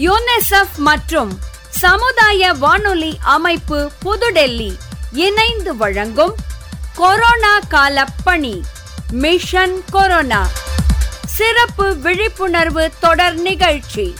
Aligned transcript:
UNICEF 0.00 0.76
மற்றும் 0.76 1.38
சமுதாய 1.68 2.52
வானொலி 2.52 3.18
அமைப்பு 3.22 3.90
புதுடெல்லி 4.04 4.76
இணைந்து 5.12 5.76
வழங்கும் 5.76 6.34
கொரோனா 6.94 7.58
கால 7.68 8.04
பணி 8.24 8.62
மிஷன் 9.10 9.82
கொரோனா. 9.90 10.48
சிறப்பு 11.26 11.96
விழிப்புணர்வு 11.96 12.90
தொடர் 13.00 13.34
நிகழ்ச்சி. 13.34 14.14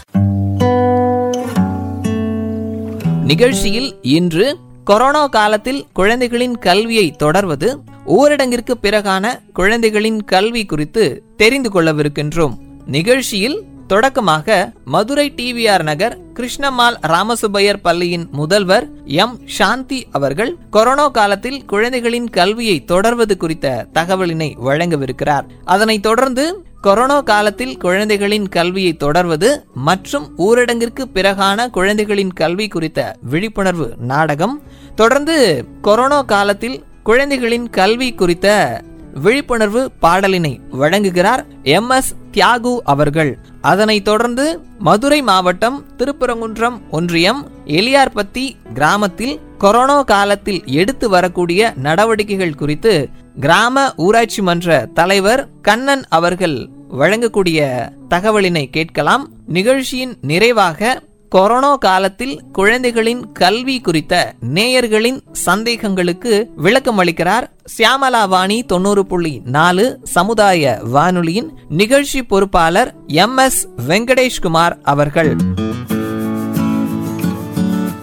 நிகழ்ச்சியில் 3.25 3.99
இன்று 4.03 4.57
கொரோனா 4.85 5.27
காலத்தில் 5.27 5.87
குழந்தைகளின் 5.93 6.59
கல்வியை 6.59 7.11
தொடர்வது 7.11 7.79
ஊரடங்கிற்கு 8.07 8.75
பிறகான 8.83 9.53
குழந்தைகளின் 9.53 10.25
கல்வி 10.25 10.65
குறித்து 10.65 11.23
தெரிந்து 11.37 11.71
கொள்ளவிருக்கின்றோம். 11.71 12.59
நிகழ்ச்சியில் 12.87 13.65
தொடக்கமாக 13.91 14.73
மதுரை 14.85 15.33
டிவிஆர் 15.37 15.83
நகர் 15.83 16.19
கிருஷ்ணமால் 16.35 16.97
ராமசுபையர் 17.07 17.81
பள்ளியின் 17.83 18.29
முதல்வர் 18.31 18.89
எம். 19.05 19.41
சாந்தி 19.47 20.07
அவர்கள் 20.11 20.57
கொரோனா 20.71 21.09
காலத்தில் 21.09 21.65
குழந்தைகளின் 21.65 22.31
கல்வியை 22.31 22.85
தொடர்வது 22.85 23.37
குறித்த 23.37 23.87
தகவலினை 23.95 24.53
வழங்கவிருக்கிறார். 24.65 25.43
அதனைத் 25.65 26.03
தொடர்ந்து 26.03 26.65
கொரோனா 26.81 27.21
காலத்தில் 27.21 27.77
குழந்தைகளின் 27.77 28.49
கல்வியை 28.49 28.97
தொடர்வது 28.97 29.67
மற்றும் 29.75 30.39
ஊரடங்கிற்கு 30.39 31.05
பிறகான 31.15 31.71
குழந்தைகளின் 31.71 32.33
கல்வி 32.33 32.69
குறித்த 32.69 33.17
விழிப்புணர்வு 33.23 33.95
நாடகம் 33.99 34.63
தொடர்ந்து 34.95 35.65
கொரோனா 35.83 36.23
காலத்தில் 36.23 36.85
குழந்தைகளின் 37.03 37.71
கல்வி 37.71 38.13
குறித்த 38.13 38.81
விழிப்புணர்வு 39.15 39.91
பாடலினை 40.03 40.61
வழங்குகிறார் 40.81 41.45
எம். 41.63 41.91
எஸ். 41.91 42.15
தியாகு 42.33 42.79
அவர்கள். 42.85 43.39
அதனைத் 43.61 44.05
தொடர்ந்து 44.05 44.61
மதுரை 44.79 45.23
மாவட்டம் 45.23 45.85
திருப்பரங்குன்றம் 45.99 46.81
ஒன்றியம் 46.91 47.51
எலியார்பத்தி 47.65 48.51
கிராமத்தில் 48.75 49.41
கொரோனா 49.59 50.03
காலத்தில் 50.03 50.63
எடுத்து 50.67 51.09
வரக்கூடிய 51.09 51.73
நடவடிக்கைகள் 51.77 52.55
குறித்து 52.55 53.09
கிராம 53.41 53.95
ஊராட்சி 53.97 54.43
மன்ற 54.43 54.89
தலைவர் 54.95 55.49
கண்ணன் 55.63 56.05
அவர்கள் 56.09 56.69
வழங்கக்கூடிய 56.99 57.89
தகவலினை 58.09 58.71
கேட்கலாம். 58.71 59.29
நிகழ்ச்சியின் 59.47 60.17
நிறைவாக 60.21 61.01
கொரோனா 61.31 61.77
காலத்தில் 61.77 62.45
குழந்தைகளின் 62.53 63.33
கல்வி 63.33 63.81
குறித்த 63.81 64.15
நேயர்களின் 64.55 65.23
சந்தேகங்களுக்கு 65.47 66.51
விளக்கம் 66.57 66.99
அளிக்கிறார் 66.99 67.47
சியாமலா 67.79 68.29
வாணி 68.29 68.63
தொண்ணூறு 68.63 69.07
புள்ளி 69.07 69.41
நாலு 69.45 70.01
சமுதாய 70.05 70.81
வானொலியின் 70.93 71.51
நிகழ்ச்சி 71.69 72.23
பொறுப்பாளர் 72.23 72.95
எம் 73.07 73.37
எஸ் 73.37 73.69
வெங்கடேஷ்குமார் 73.89 74.77
அவர்கள். 74.83 75.37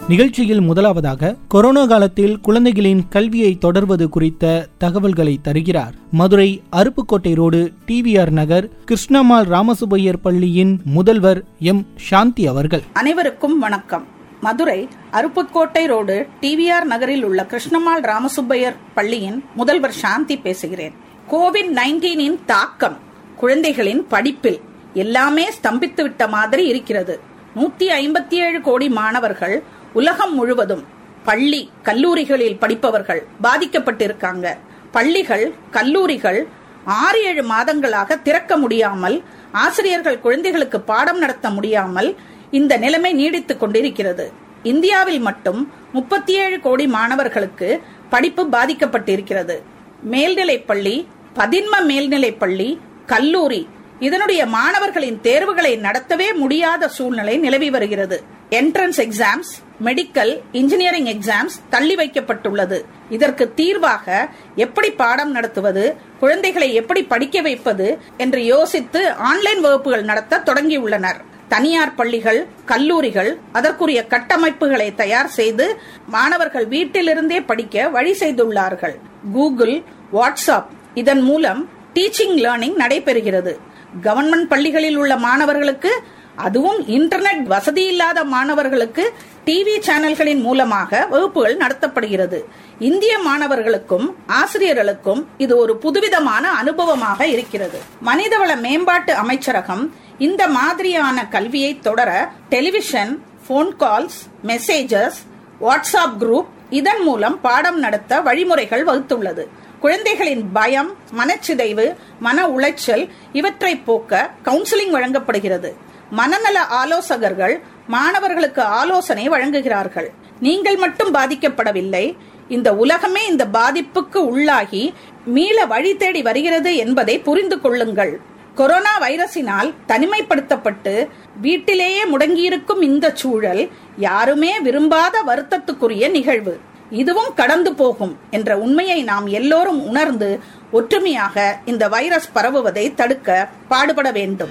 நிகழ்ச்சியில் 0.08 0.62
முதலாவதாக 0.62 1.36
கொரோனா 1.48 1.86
காலத்தில் 1.86 2.40
குழந்தைகளின் 2.40 3.08
கல்வியை 3.10 3.58
தொடர்வது 3.58 4.10
குறித்த 4.10 4.68
தகவல்களை 4.78 5.40
தருகிறார். 5.42 5.94
மதுரை 6.12 6.62
அருப்புக்கோட்டை 6.72 7.36
ரோடு 7.36 7.72
டிவிஆர் 7.88 8.30
நகர் 8.30 8.70
கிருஷ்ணமால் 8.86 9.48
ராமசுபையர் 9.48 10.18
பள்ளியின் 10.22 10.82
முதல்வர் 10.86 11.44
எம். 11.60 11.88
சாந்தி 11.96 12.48
அவர்கள். 12.48 12.82
அனைவருக்கும் 12.94 13.60
வணக்கம். 13.60 14.08
மதுரை 14.42 14.88
அருப்புக்கோட்டை 15.12 15.86
ரோடு 15.86 16.28
டிவிஆர் 16.42 16.84
நகரில் 16.84 17.24
உள்ள 17.24 17.48
கிருஷ்ணமால் 17.50 18.02
ராமசுப்பையர் 18.02 18.76
பள்ளியின் 18.94 19.44
முதல்வர் 19.56 19.92
சாந்தி 19.92 20.38
பேசுகிறேன். 20.38 20.94
கோவிட் 21.32 21.72
நைன்டீனின் 21.76 22.40
தாக்கம் 22.46 22.98
குழந்தைகளின் 23.36 24.08
படிப்பில் 24.08 24.60
எல்லாமே 24.94 25.50
ஸ்தம்பித்து 25.50 26.02
விட்ட 26.02 26.28
மாதிரி 26.28 26.68
இருக்கிறது. 26.68 27.20
நூத்தி 27.56 27.86
ஐம்பத்தி 28.00 28.34
ஏழு 28.34 28.62
கோடி 28.62 28.90
மாணவர்கள் 28.90 29.64
உலகம் 29.98 30.34
முழுவதும் 30.36 30.84
பள்ளி 31.24 31.70
கல்லூரிகளில் 31.84 32.58
படிப்பவர்கள் 32.58 33.22
பாதிக்கப்பட்டிருக்காங்க. 33.44 34.46
பள்ளிகள் 34.92 35.54
கல்லூரிகள் 35.72 36.48
ஆறு 36.86 37.20
ஏழு 37.24 37.44
மாதங்களாக 37.44 38.22
திறக்க 38.22 38.58
முடியாமல் 38.58 39.24
ஆசிரியர்கள் 39.52 40.20
குழந்தைகளுக்கு 40.20 40.82
பாடம் 40.82 41.18
நடத்த 41.18 41.50
முடியாமல் 41.50 42.16
இந்த 42.52 42.78
நிலைமை 42.78 43.12
நீடித்துக் 43.14 43.58
கொண்டிருக்கிறது. 43.58 44.32
இந்தியாவில் 44.64 45.20
மட்டும் 45.20 45.74
முப்பத்தி 45.94 46.34
ஏழு 46.34 46.60
கோடி 46.60 46.88
மாணவர்களுக்கு 46.88 47.82
படிப்பு 48.10 48.48
பாதிக்கப்பட்டிருக்கிறது. 48.52 49.56
மேல்நிலைப் 50.02 50.68
பள்ளி 50.68 51.08
பதின்ம 51.36 51.84
மேல்நிலைப் 51.86 52.40
பள்ளி 52.40 52.80
கல்லூரி 53.06 53.68
இதனுடைய 54.00 54.46
மாணவர்களின் 54.46 55.22
தேர்வுகளை 55.22 55.78
நடத்தவே 55.78 56.34
முடியாத 56.34 56.88
சூழ்நிலை 56.88 57.38
நிலவி 57.38 57.70
வருகிறது. 57.70 58.24
Entrance 58.50 59.00
exams 59.06 59.52
medical 59.84 60.40
engineering 60.52 61.06
exams 61.06 61.56
தள்ளி 61.70 61.96
வைக்கப்பட்டுள்ளது. 61.96 62.82
இதற்கு 63.10 63.54
தீர்வாக 63.54 64.30
எப்படி 64.56 64.92
பாடம் 64.92 65.32
நடத்துவது 65.32 65.96
குழந்தைகளை 66.20 66.74
எப்படி 66.74 67.04
படிக்க 67.04 67.42
வைப்பது 67.42 68.00
என்று 68.18 68.46
யோசித்து 68.46 69.12
ஆன்லைன் 69.14 69.60
வகுப்புகள் 69.60 70.04
நடத்த 70.04 70.44
தொடங்கியுள்ளனர். 70.46 71.20
தனியார் 71.48 71.96
பள்ளிகள் 71.96 72.48
கல்லூரிகள் 72.66 73.38
அதற்குரிய 73.52 74.06
கட்டமைப்புகளை 74.10 74.96
தயார் 74.96 75.28
செய்து 75.28 75.80
மாணவர்கள் 76.08 76.68
வீட்டிலிருந்தே 76.68 77.46
படிக்க 77.46 77.90
வழி 77.90 78.12
செய்துள்ளார்கள். 78.12 78.96
கூகுள் 79.34 79.84
வாட்ஸ்அப் 80.14 80.66
இதன் 80.94 81.22
மூலம் 81.22 81.70
டீச்சிங் 81.94 82.36
லேர்னிங் 82.36 82.76
நடைபெறுகிறது. 82.78 83.58
கவர்மெண்ட் 84.04 84.48
பள்ளிகளில் 84.48 84.96
உள்ள 84.96 85.16
மாணவர்களுக்கு 85.18 85.92
அதுவும் 86.36 86.80
இன்டர்நெட் 86.88 87.44
வசதி 87.44 87.86
இல்லாத 87.86 88.24
மாணவர்களுக்கு 88.24 89.14
டிவி 89.46 89.76
சேனல்களின் 89.88 90.42
மூலமாக 90.42 91.08
வகுப்புகள் 91.10 91.58
நடத்தப்படுகிறது. 91.58 92.40
இந்திய 92.80 93.20
மாணவர்களுக்கும் 93.20 94.16
ஆசிரியர்களுக்கும் 94.28 95.28
இது 95.38 95.58
ஒரு 95.58 95.78
புதுவிதமான 95.78 96.52
அனுபவமாக 96.64 97.22
இருக்கிறது. 97.22 97.80
மனிதவள 98.06 98.60
மேம்பாட்டு 98.66 99.14
அமைச்சரகம் 99.14 99.94
இந்த 100.18 100.48
மாதிரியான 100.48 101.28
கல்வியை 101.28 101.80
தொடர 101.80 102.32
television 102.50 103.14
phone 103.48 103.76
calls 103.80 104.20
messages 104.46 105.20
WhatsApp 105.62 106.18
group 106.20 106.52
இதன் 106.70 107.04
மூலம் 107.04 107.42
பாடம் 107.42 107.80
நடத்த 107.80 108.22
வழிமுறைகள் 108.22 108.86
வகுத்துள்ளது. 108.86 109.44
குழந்தைகளின் 109.80 110.52
பயம் 110.54 110.96
மனச்சிதைவு 111.18 111.96
மன 112.20 112.48
உளைச்சல் 112.48 113.10
இவற்றை 113.34 113.76
போக்க 113.76 114.30
கவுன்சிலிங் 114.46 114.90
வழங்கப்படுகிறது. 114.90 115.76
மனநல 116.12 116.64
ஆலோசகர்கள் 116.66 117.60
மாணவர்களுக்கு 117.88 118.62
ஆலோசனை 118.62 119.30
வழங்குகிறார்கள். 119.30 120.08
நீங்கள் 120.40 120.76
மட்டும் 120.76 121.14
பாதிக்கப்படவில்லை 121.14 122.16
இந்த 122.48 122.76
உலகமே 122.76 123.26
இந்த 123.26 123.46
பாதிப்புக்கு 123.46 124.16
உள்ளாகி 124.16 124.94
மீள 125.26 125.66
வழி 125.66 125.96
தேடி 125.96 126.22
வருகிறது 126.22 126.76
என்பதை 126.76 127.20
புரிந்து 127.20 127.62
கொள்ளுங்கள். 127.62 128.20
கொரோனா 128.56 129.00
வைரஸினால் 129.00 129.74
தனிமைப்படுத்தப்பட்டு 129.88 131.08
வீட்டிலேயே 131.42 132.04
முடங்கியிருக்கும் 132.04 132.82
இந்த 132.82 133.12
சூழல் 133.16 133.70
யாருமே 133.98 134.60
விரும்பாத 134.60 135.24
வருத்தத்துக்குரிய 135.26 136.10
நிகழ்வு. 136.10 136.60
இதுவும் 136.92 137.34
கடந்து 137.34 137.74
போகும் 137.74 138.18
என்ற 138.30 138.58
உண்மையை 138.58 139.04
நாம் 139.04 139.28
எல்லோரும் 139.28 139.88
உணர்ந்து 139.88 140.40
ஒற்றுமையாக 140.72 141.60
இந்த 141.66 141.88
வைரஸ் 141.88 142.32
பரவுவதை 142.34 142.94
தடுக்க 142.94 143.50
பாடுபட 143.68 144.12
வேண்டும். 144.12 144.50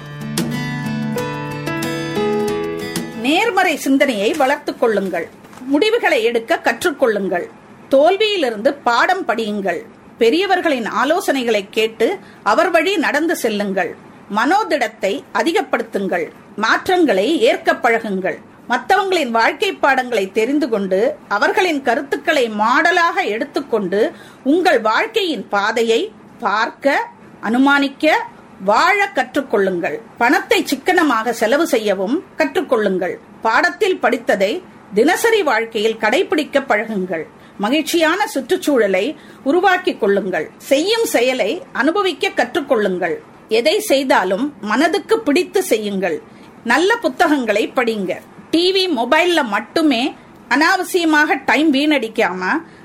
நேர்மறை 3.21 3.77
சிந்தனையை 3.77 4.33
வளர்த்துக் 4.33 4.81
கொள்ளுங்கள். 4.81 5.29
முடிவுகளை 5.61 6.23
எடுக்க 6.23 6.61
கற்றுக்கொள்ளுங்கள் 6.65 7.49
தோல்வியிலிருந்து 7.91 8.75
பாடம் 8.75 9.29
படியுங்கள். 9.29 9.79
பெரியவர்களின் 10.19 10.87
ஆலோசனைகளை 11.05 11.67
கேட்டு 11.71 12.19
அவர் 12.43 12.71
வழி 12.71 12.97
நடந்து 12.97 13.37
செல்லுங்கள். 13.37 13.97
மனோதிடத்தை 14.37 15.23
அதிகப்படுத்துங்கள். 15.35 16.29
மாற்றங்களை 16.57 17.41
ஏற்க 17.41 17.75
பழகுங்கள். 17.75 18.39
மற்றவங்களின் 18.69 19.31
வாழ்க்கை 19.31 19.73
பாடங்களை 19.73 20.33
தெரிந்து 20.33 20.69
கொண்டு 20.69 21.17
அவர்களின் 21.29 21.83
கருத்துக்களை 21.83 22.51
மாடலாக 22.51 23.25
எடுத்துக்கொண்டு 23.25 24.13
உங்கள் 24.45 24.81
வாழ்க்கையின் 24.81 25.49
பாதையை 25.49 26.13
பார்க்க 26.39 27.09
அனுமானிக்க 27.41 28.15
வாழ 28.65 29.11
கற்றுக்கொள்ளுங்கள். 29.15 29.97
பணத்தை 30.19 30.59
சிக்கனமாக 30.65 31.33
செலவு 31.33 31.67
செய்யவும் 31.67 32.25
கற்றுக்கொள்ளுங்கள். 32.37 33.15
பாடத்தில் 33.43 33.99
படித்ததை 34.03 34.63
தினசரி 34.95 35.43
வாழ்க்கையில் 35.43 35.99
கடைபிடிக்க 36.01 36.67
பழகுங்கள். 36.67 37.25
மகிழ்ச்சியான 37.59 38.27
சுற்றுச்சூழலை 38.27 39.17
உருவாக்கிக் 39.45 40.01
கொள்ளுங்கள். 40.01 40.51
செய்யும் 40.59 41.05
செயலை 41.05 41.63
அனுபவிக்க 41.73 42.29
கற்றுக்கொள்ளுங்கள். 42.29 43.17
எதை 43.49 43.81
செய்தாலும் 43.81 44.55
மனதுக்கு 44.61 45.19
பிடித்து 45.21 45.63
செய்யுங்கள். 45.63 46.23
நல்ல 46.65 46.97
புத்தகங்களை 46.97 47.73
படிங்க. 47.75 48.13
டிவி 48.53 48.85
மொபைல்ல 48.97 49.41
மட்டுமே 49.45 50.15
அனாவசியமாக 50.49 51.39
டைம் 51.45 51.73
வீணடிக்காம 51.73 52.43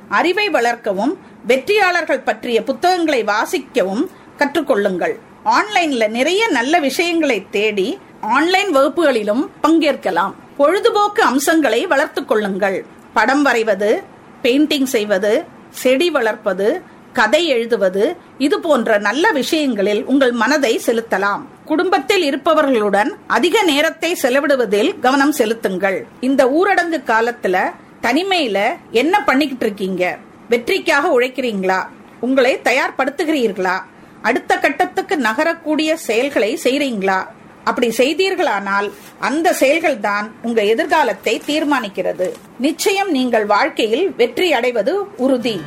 அறிவை 0.09 0.49
வளர்க்கவும் 0.49 1.13
வெற்றியாளர்கள் 1.47 2.25
பற்றிய 2.29 2.63
புத்தகங்களை 2.63 3.23
வாசிக்கவும் 3.23 4.03
கற்றுக்கொள்ளுங்கள். 4.37 5.15
ஆன்லைன்ல 5.45 6.09
நிறைய 6.09 6.47
நல்ல 6.47 6.79
விஷயங்களை 6.79 7.49
தேடி 7.49 7.99
ஆன்லைன் 8.21 8.75
வகுப்புகளிலும் 8.75 9.43
பங்கேற்கலாம். 9.63 10.33
பொழுதுபோக்கு 10.57 11.23
அம்சங்களை 11.23 11.87
வளர்த்து 11.87 12.25
கொள்ளுங்கள். 12.25 12.85
படம் 13.13 13.45
வரைவது 13.45 14.03
பெயிண்டிங் 14.43 14.89
செய்வது 14.95 15.43
செடி 15.69 16.09
வளர்ப்பது 16.09 16.81
கதை 17.13 17.47
எழுதுவது 17.47 18.15
இது 18.37 18.59
போன்ற 18.59 18.97
நல்ல 18.97 19.31
விஷயங்களில் 19.31 20.05
உங்கள் 20.05 20.31
மனதை 20.31 20.81
செலுத்தலாம். 20.85 21.43
குடும்பத்தில் 21.71 22.23
இருப்பவர்களுடன் 22.29 23.11
அதிக 23.27 23.63
நேரத்தை 23.63 24.17
செலவிடுவதில் 24.21 24.99
கவனம் 24.99 25.31
செலுத்துங்கள். 25.31 26.05
இந்த 26.19 26.41
ஊரடங்கு 26.57 26.99
காலத்துல 27.11 27.57
தனிமையில 28.05 28.57
என்ன 28.91 29.23
பண்ணிக்கிட்டு 29.23 29.65
இருக்கீங்க? 29.65 30.17
வெற்றிக்காக 30.49 31.19
உழைக்கிறீங்களா? 31.19 31.79
உங்களை 32.19 32.59
தயார்படுத்துகிறீர்களா? 32.63 33.77
அடுத்த 34.21 34.57
கட்டத்துக்கு 34.57 35.17
நகரக்கூடிய 35.17 35.93
செயல்களை 35.93 36.59
செய்றீங்களா? 36.63 37.19
அப்படி 37.63 37.89
செய்தீர்களானால் 37.97 38.91
அந்த 39.19 39.53
செயல்கள் 39.53 39.99
தான் 39.99 40.31
உங்க 40.41 40.61
எதிர்காலத்தை 40.61 41.41
தீர்மானிக்கிறது. 41.47 42.29
நிச்சயம் 42.57 43.11
நீங்கள் 43.11 43.45
வாழ்க்கையில் 43.45 44.05
வெற்றி 44.17 44.53
அடைவது 44.53 44.95
உறுதி. 45.17 45.57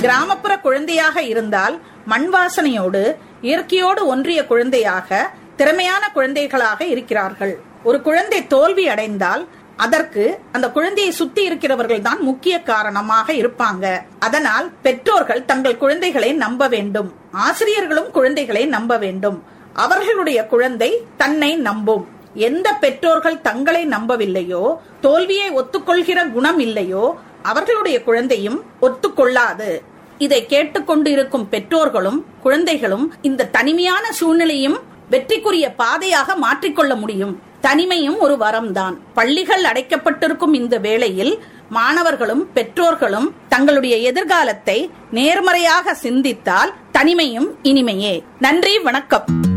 கிராமப்புற 0.00 0.52
குழந்தையாக 0.58 1.22
இருந்தால் 1.22 1.74
மண் 2.06 2.34
வாசனையோடு 2.34 3.16
இயற்கையோடு 3.40 4.06
ஒன்றிய 4.06 4.46
குழந்தையாக 4.46 5.30
திறமையான 5.56 6.10
குழந்தைகளாக 6.14 6.84
இருக்கிறார்கள். 6.84 7.60
ஒரு 7.84 8.02
குழந்தை 8.02 8.46
தோல்வி 8.46 8.88
அடைந்தால் 8.88 9.48
அதற்கு 9.76 10.38
அந்த 10.52 10.70
குழந்தையை 10.70 11.12
சுத்தி 11.12 11.44
இருக்கிறவர்கள் 11.44 12.00
தான் 12.00 12.20
முக்கிய 12.20 12.62
காரணமாக 12.62 13.32
இருப்பாங்க. 13.32 14.02
அதனால் 14.18 14.70
பெற்றோர்கள் 14.82 15.44
தங்கள் 15.44 15.76
குழந்தைகளை 15.76 16.32
நம்ப 16.32 16.68
வேண்டும். 16.68 17.14
ஆசிரியர்களும் 17.32 18.10
குழந்தைகளை 18.10 18.66
நம்ப 18.66 18.96
வேண்டும். 18.96 19.42
அவர்களுடைய 19.72 20.46
குழந்தை 20.46 21.02
தன்னை 21.16 21.56
நம்பும். 21.56 22.08
எந்த 22.34 22.72
பெற்றோர்கள் 22.72 23.40
தங்களை 23.40 23.86
நம்பவில்லையோ 23.86 24.76
தோல்வியை 25.00 25.50
ஒத்துக்கொள்கிற 25.50 26.32
குணம் 26.32 26.58
இல்லையோ 26.58 27.18
அவர்களுடைய 27.42 28.02
குழந்தையும் 28.02 28.64
ஒத்துக்கொள்ளாது. 28.82 29.80
இதை 30.24 30.46
கேட்டுக்கொண்டு 30.46 31.10
இருக்கும் 31.10 31.48
பெற்றோர்களும் 31.48 32.24
குழந்தைகளும் 32.42 33.14
இந்த 33.22 33.46
தனிமையான 33.46 34.12
சூழ்நிலையும் 34.12 34.78
வெற்றிக்குரிய 35.10 35.66
பாதையாக 35.76 36.36
மாற்றிக்கொள்ள 36.36 36.94
முடியும். 36.96 37.42
தனிமையும் 37.62 38.18
ஒரு 38.18 38.36
வரம்தான். 38.40 38.96
பள்ளிகள் 39.14 39.64
அடைக்கப்பட்டிருக்கும் 39.64 40.54
இந்த 40.54 40.78
வேளையில் 40.78 41.42
மாணவர்களும் 41.68 42.52
பெற்றோர்களும் 42.52 43.28
தங்களுடைய 43.48 43.96
எதிர்காலத்தை 43.96 44.90
நேர்மறையாக 45.10 45.94
சிந்தித்தால் 45.94 46.74
தனிமையும் 46.98 47.48
இனிமையே. 47.62 48.22
நன்றி 48.38 48.78
வணக்கம். 48.78 49.49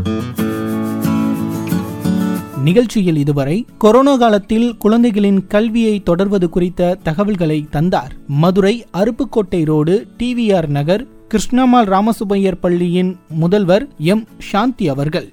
நிகழ்ச்சியில் 2.64 3.16
இதுவரை 3.16 3.66
கொரோனா 3.78 4.16
காலத்தில் 4.16 4.76
குழந்தைகளின் 4.76 5.46
கல்வியை 5.46 6.02
தொடர்வது 6.02 6.48
குறித்த 6.48 6.98
தகவல்களை 7.02 7.66
தந்தார். 7.70 8.12
மதுரை 8.26 8.86
அருப்புக்கோட்டை 8.92 9.64
ரோடு 9.64 10.06
டிவிஆர் 10.18 10.66
நகர் 10.66 11.06
கிருஷ்ணமால் 11.28 11.84
ராமசுபையர் 11.84 12.60
பள்ளியின் 12.60 13.16
முதல்வர் 13.28 13.88
எம். 13.98 14.26
சாந்தி 14.38 14.88
அவர்கள். 14.88 15.32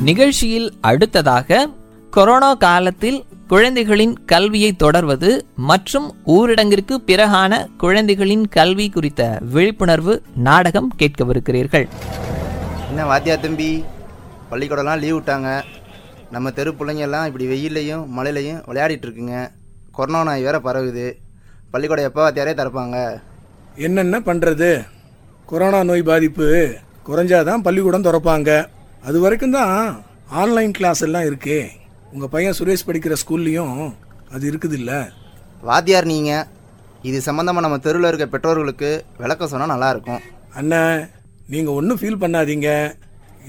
நிகழ்ச்சியில் 0.00 0.72
அடுத்ததாக 0.80 1.68
கொரோனா 2.10 2.54
காலத்தில் 2.54 3.24
குழந்தைகளின் 3.48 4.24
கல்வியை 4.24 4.72
தொடர்வது 4.72 5.46
மற்றும் 5.56 6.12
ஊரடங்கிற்கு 6.26 6.96
பிறகான 7.06 7.66
குழந்தைகளின் 7.76 8.48
கல்வி 8.48 8.88
குறித்த 8.88 9.38
விழிப்புணர்வு 9.50 10.22
நாடகம் 10.34 10.92
கேட்கவிருக்கிறீர்கள். 10.98 11.88
என்ன 12.90 13.04
வாத்தியா 13.10 13.34
தம்பி? 13.44 13.70
பள்ளிக்கூடம்லாம் 14.50 15.00
லீவ் 15.02 15.16
விட்டாங்க. 15.16 15.48
நம்ம 16.34 16.50
தெரு 16.58 16.70
பிள்ளைங்கெல்லாம் 16.78 17.26
இப்படி 17.28 17.46
வெயில்லையும் 17.52 18.04
மழையிலையும் 18.16 18.60
விளையாடிட்டு 18.68 19.06
இருக்குங்க 19.06 19.36
கொரோனா 19.96 20.20
நோய் 20.28 20.46
வேற 20.46 20.56
பரவுது. 20.66 21.06
பள்ளிக்கூடம் 21.72 22.08
எப்போ 22.08 22.20
வாத்தியாரே 22.24 22.52
திறப்பாங்க? 22.60 22.96
என்னென்ன 23.86 24.20
பண்ணுறது 24.28 24.70
கொரோனா 25.50 25.80
நோய் 25.88 26.08
பாதிப்பு 26.10 26.46
குறைஞ்சாதான் 27.08 27.64
பள்ளிக்கூடம் 27.66 28.06
திறப்பாங்க. 28.08 28.50
அது 29.08 29.16
வரைக்கும் 29.24 29.56
தான் 29.58 29.74
ஆன்லைன் 30.42 30.76
கிளாஸ் 30.78 31.04
எல்லாம் 31.08 31.26
இருக்கே. 31.30 31.60
உங்கள் 32.14 32.32
பையன் 32.34 32.56
சுரேஷ் 32.60 32.88
படிக்கிற 32.88 33.16
ஸ்கூல்லையும் 33.22 33.76
அது 34.34 34.44
இருக்குது 34.52 34.78
இல்லை 34.80 35.00
வாத்தியார் 35.68 36.10
நீங்கள் 36.14 36.46
இது 37.08 37.18
சம்மந்தமாக 37.28 37.66
நம்ம 37.66 37.82
தெருவில் 37.86 38.10
இருக்க 38.10 38.26
பெற்றோர்களுக்கு 38.32 38.90
விளக்கம் 39.22 39.52
சொன்னால் 39.52 39.74
நல்லாயிருக்கும் 39.74 40.24
அண்ணன் 40.60 41.00
நீங்கள் 41.52 41.76
ஒன்றும் 41.78 41.98
ஃபீல் 42.00 42.22
பண்ணாதீங்க. 42.22 42.70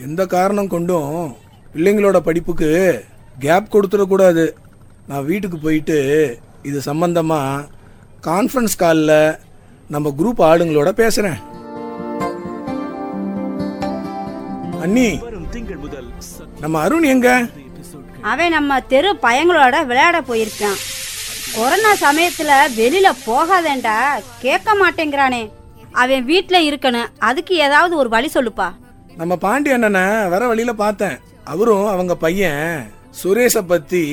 எந்த 0.06 0.22
காரணம் 0.34 0.72
கொண்டும் 0.74 1.14
பிள்ளைங்களோட 1.74 2.18
படிப்புக்கு 2.28 2.70
கேப் 3.40 3.72
கொடுத்துடக்கூடாது. 3.74 4.46
நான் 5.08 5.28
வீட்டுக்கு 5.30 5.58
போயிட்டு 5.58 5.98
இது 6.70 6.80
சம்பந்தமாக 6.82 7.68
கான்ஃபரன்ஸ் 8.28 8.80
காலில் 8.84 9.38
நம்ம 9.94 10.14
குரூப் 10.20 10.42
ஆளுங்களோட 10.50 10.92
பேசுகிறேன் 11.02 11.40
அண்ணி 14.86 15.10
நம்ம 16.64 16.76
அருண் 16.86 17.10
எங்க? 17.14 17.30
அவன் 18.32 18.56
நம்ம 18.58 18.80
தெரு 18.94 19.10
பையங்களோட 19.26 19.76
விளையாட 19.90 20.18
போயிருக்கான். 20.30 20.80
கொரோனா 21.56 21.92
சமயத்துல 22.06 22.52
வெளியில 22.80 23.08
போகாதேண்டா 23.28 23.98
கேட்க 24.42 24.76
மாட்டேங்கிறானே. 24.82 25.44
அவன் 26.04 26.26
வீட்ல 26.26 26.58
இருக்கணும். 26.70 27.12
அதுக்கு 27.30 27.54
ஏதாவது 27.68 27.94
ஒரு 28.02 28.10
வழி 28.16 28.30
சொல்லுப்பா. 28.34 28.68
நம்ம 29.22 29.34
பாண்டி 29.36 29.70
அண்ணனை 29.76 30.04
வர 30.34 30.42
வழியில 30.52 30.74
பார்த்தேன். 30.84 31.18
அவரும் 31.54 31.88
அவங்க 31.94 32.16
பையன் 32.16 32.92
சுரேஷை 33.22 33.64
பத்தி 33.68 34.04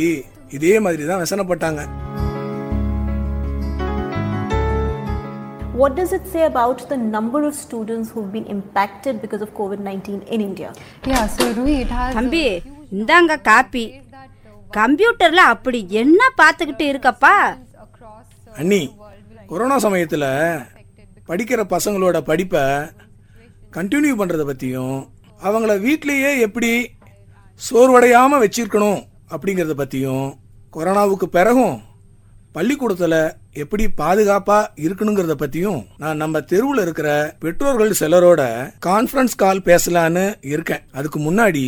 இதே 0.56 0.74
மாதிரி 0.84 1.06
தான் 1.06 1.22
வசனப்பட்டாங்க. 1.22 1.82
What 5.80 5.92
does 5.98 6.12
it 6.16 6.26
say 6.32 6.42
about 6.52 6.80
the 6.90 6.98
number 7.14 7.40
of 7.48 7.54
students 7.62 8.08
who've 8.12 8.32
been 8.36 8.46
impacted 8.56 9.14
because 9.24 9.42
of 9.46 9.50
COVID 9.60 9.80
19 9.88 10.20
in 10.34 10.40
India? 10.48 10.68
Yeah, 11.10 11.24
so 11.36 11.46
Rui, 11.56 11.74
it 11.80 11.90
has. 11.96 12.12
தம்பி 12.12 12.44
இந்தாங்க 12.98 13.40
காப்பி. 13.48 13.84
கம்ப்யூட்டர்ல 14.76 15.42
அப்படி 15.54 15.80
என்ன 16.02 16.20
பார்த்துக்கிட்டு 16.42 16.84
இருக்கப்பா? 16.92 17.34
அண்ணி 18.56 18.82
கொரோனா 19.46 19.76
சமயத்துல 19.76 20.24
படிக்கிற 21.28 21.60
பசங்களோட 21.74 22.18
படிப்பை 22.30 22.64
கண்டினியூ 23.76 24.14
பண்ணுறத 24.20 24.42
பற்றியும் 24.46 24.98
அவங்கள 25.44 25.72
வீட்லேயே 25.86 26.30
எப்படி 26.46 26.70
சோர்வடையாமல் 27.60 28.42
வச்சிருக்கணும் 28.44 29.00
அப்படிங்கிறத 29.32 29.74
பற்றியும் 29.80 30.28
கொரோனாவுக்கு 30.74 31.26
பிறகும் 31.38 31.76
பள்ளிக்கூடத்தில் 32.52 33.18
எப்படி 33.62 33.84
பாதுகாப்பாக 34.00 34.70
இருக்கணுங்கிறத 34.84 35.34
பற்றியும் 35.34 35.80
நான் 36.02 36.20
நம்ம 36.22 36.40
தெருவில் 36.40 36.82
இருக்கிற 36.82 37.08
பெற்றோர்கள் 37.42 37.98
சிலரோட 38.00 38.42
கான்ஃபரன்ஸ் 38.86 39.34
கால் 39.42 39.66
பேசலான்னு 39.68 40.24
இருக்கேன். 40.52 40.84
அதுக்கு 40.92 41.18
முன்னாடி 41.26 41.64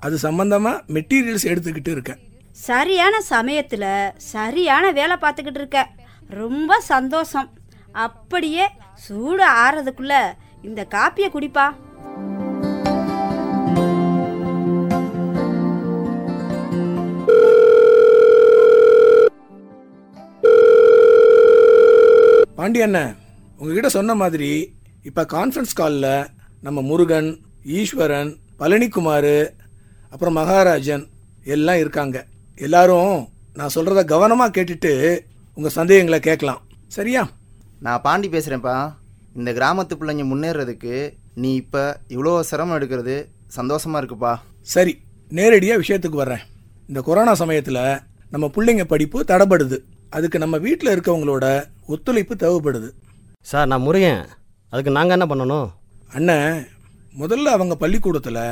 அது 0.00 0.18
சம்பந்தமாக 0.26 0.82
மெட்டீரியல்ஸ் 0.96 1.48
எடுத்துக்கிட்டு 1.52 1.92
இருக்கேன். 1.96 2.20
சரியான 2.68 3.20
சமயத்தில் 3.34 3.88
சரியான 4.34 4.84
வேலை 4.98 5.16
பார்த்துக்கிட்டு 5.24 5.60
இருக்க. 5.62 5.80
ரொம்ப 6.42 6.80
சந்தோஷம். 6.92 7.48
அப்படியே 8.06 8.64
சூடு 9.04 9.44
ஆறதுக்குள்ள 9.62 10.14
இந்த 10.62 10.86
காப்பியை 10.94 11.28
குடிப்பா. 11.34 11.66
பாண்டி 22.56 22.80
அண்ணன் 22.82 23.16
உங்ககிட்ட 23.58 23.88
சொன்ன 23.88 24.14
மாதிரி 24.14 24.50
இப்ப 25.02 25.26
கான்ஃபரன்ஸ் 25.32 25.74
காலில் 25.74 26.26
நம்ம 26.62 26.80
முருகன் 26.80 27.30
ஈஸ்வரன் 27.64 28.36
பழனிக்குமார் 28.58 29.34
அப்புறம் 30.10 30.38
மகாராஜன் 30.40 31.04
எல்லாம் 31.44 31.78
இருக்காங்க. 31.78 32.26
எல்லாரும் 32.56 33.28
நான் 33.54 33.74
சொல்றத 33.74 34.00
கவனமா 34.14 34.48
கேட்டுட்டு 34.56 35.20
உங்க 35.54 35.68
சந்தேகங்களை 35.68 36.20
கேட்கலாம். 36.20 36.62
சரியா? 36.88 37.22
நான் 37.84 38.00
பாண்டி 38.00 38.28
பேசுகிறேன்ப்பா 38.28 38.92
இந்த 39.34 39.50
கிராமத்து 39.52 39.94
பிள்ளைங்க 40.00 40.24
முன்னேறதுக்கு 40.30 40.94
நீ 41.34 41.54
இப்போ 41.54 42.00
இவ்வளோ 42.08 42.40
சிரமம் 42.40 42.76
எடுக்கிறது 42.78 43.14
சந்தோஷமாக 43.46 44.00
இருக்குப்பா. 44.00 44.32
சரி 44.72 44.92
நேரடியா 45.30 45.74
விஷயத்துக்கு 45.82 46.20
வர்றேன். 46.22 46.42
இந்த 46.88 47.00
கொரோனா 47.00 47.32
சமயத்துல 47.32 48.00
நம்ம 48.30 48.50
பிள்ளைங்க 48.56 48.84
படிப்பு 48.84 49.24
தடைபடுது 49.28 49.78
அதுக்கு 50.10 50.38
நம்ம 50.38 50.58
வீட்டில் 50.58 50.92
இருக்கவங்களோட 50.94 51.46
ஒத்துழைப்பு 51.86 52.34
தேவைப்படுது. 52.34 52.90
சார் 53.40 53.66
நான் 53.66 53.86
முருகன். 53.86 54.22
அதுக்கு 54.68 54.90
நாங்கள் 54.90 55.18
என்ன 55.18 55.28
பண்ணணும்? 55.34 55.68
அண்ணன் 56.12 56.68
முதல்ல 57.18 57.56
அவங்க 57.56 57.76
பள்ளிக்கூடத்தில் 57.76 58.42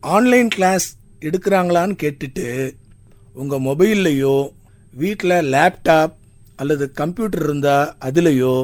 ஆன்லைன் 0.00 0.48
கிளாஸ் 0.48 0.86
எடுக்கிறாங்களான்னு 1.20 1.96
கேட்டுட்டு 2.02 2.48
உங்கள் 3.32 3.64
மொபைல்லையோ 3.68 4.36
வீட்டில் 5.02 5.52
லேப்டாப் 5.54 6.14
அல்லது 6.56 6.84
கம்ப்யூட்டர் 7.00 7.44
இருந்தால் 7.46 7.92
அதுலேயோ 8.08 8.54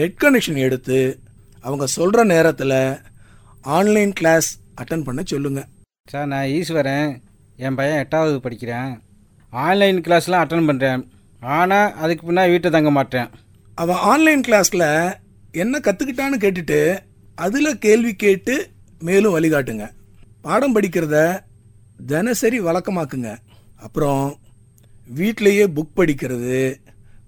நெட் 0.00 0.20
கனெக்ஷன் 0.22 0.60
எடுத்து 0.66 0.98
அவங்க 1.60 1.86
சொல்கிற 1.96 2.24
நேரத்தில் 2.24 2.78
ஆன்லைன் 3.76 4.12
கிளாஸ் 4.20 4.48
அட்டன் 4.80 5.04
பண்ண 5.04 5.22
சொல்லுங்கள் 5.24 5.68
சார் 6.10 6.26
நான் 6.26 6.52
ஈஸ்வரன் 6.58 7.08
என் 7.56 7.76
பையன் 7.78 8.00
எட்டாவது 8.02 8.36
படிக்கிறேன். 8.44 8.92
ஆன்லைன் 9.52 9.98
கிளாஸ்லாம் 10.06 10.42
அட்டன் 10.44 10.68
பண்ணுறேன் 10.68 11.02
ஆனால் 11.40 11.92
அதுக்கு 11.94 12.22
பின்னாடி 12.26 12.52
வீட்டை 12.52 12.70
தங்க 12.70 12.90
மாட்டேன். 12.90 13.28
அவன் 13.78 14.02
ஆன்லைன் 14.10 14.42
கிளாஸில் 14.48 14.88
என்ன 15.62 15.80
கற்றுக்கிட்டான்னு 15.86 16.38
கேட்டுட்டு 16.44 16.80
அதில் 17.38 17.78
கேள்வி 17.78 18.12
கேட்டு 18.14 18.54
மேலும் 19.08 19.34
வழிகாட்டுங்க. 19.36 19.86
பாடம் 20.40 20.74
படிக்கிறத 20.76 21.16
தினசரி 22.06 22.60
வழக்கமாக்குங்க. 22.60 23.30
அப்புறம் 23.76 24.24
வீட்டிலேயே 25.18 25.64
புக் 25.76 25.96
படிக்கிறது 25.96 26.58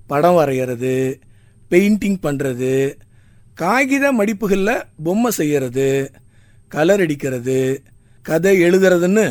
படம் 0.07 0.39
வரைகிறது 0.39 0.95
பெயிண்டிங் 1.71 2.19
பண்ணுறது 2.27 2.73
காகித 3.55 4.13
மடிப்புகளில் 4.13 4.85
பொம்மை 5.05 5.31
செய்யறது 5.31 5.89
கலர் 6.69 7.01
அடிக்கிறது 7.01 7.83
கதை 8.23 8.53
எழுதுறதுன்னு 8.63 9.27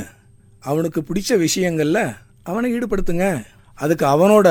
அவனுக்கு 0.59 0.99
பிடிச்ச 1.01 1.31
விஷயங்கள்ல 1.45 1.99
அவனை 2.43 2.67
ஈடுபடுத்துங்க. 2.73 3.27
அதுக்கு 3.75 4.05
அவனோட 4.05 4.47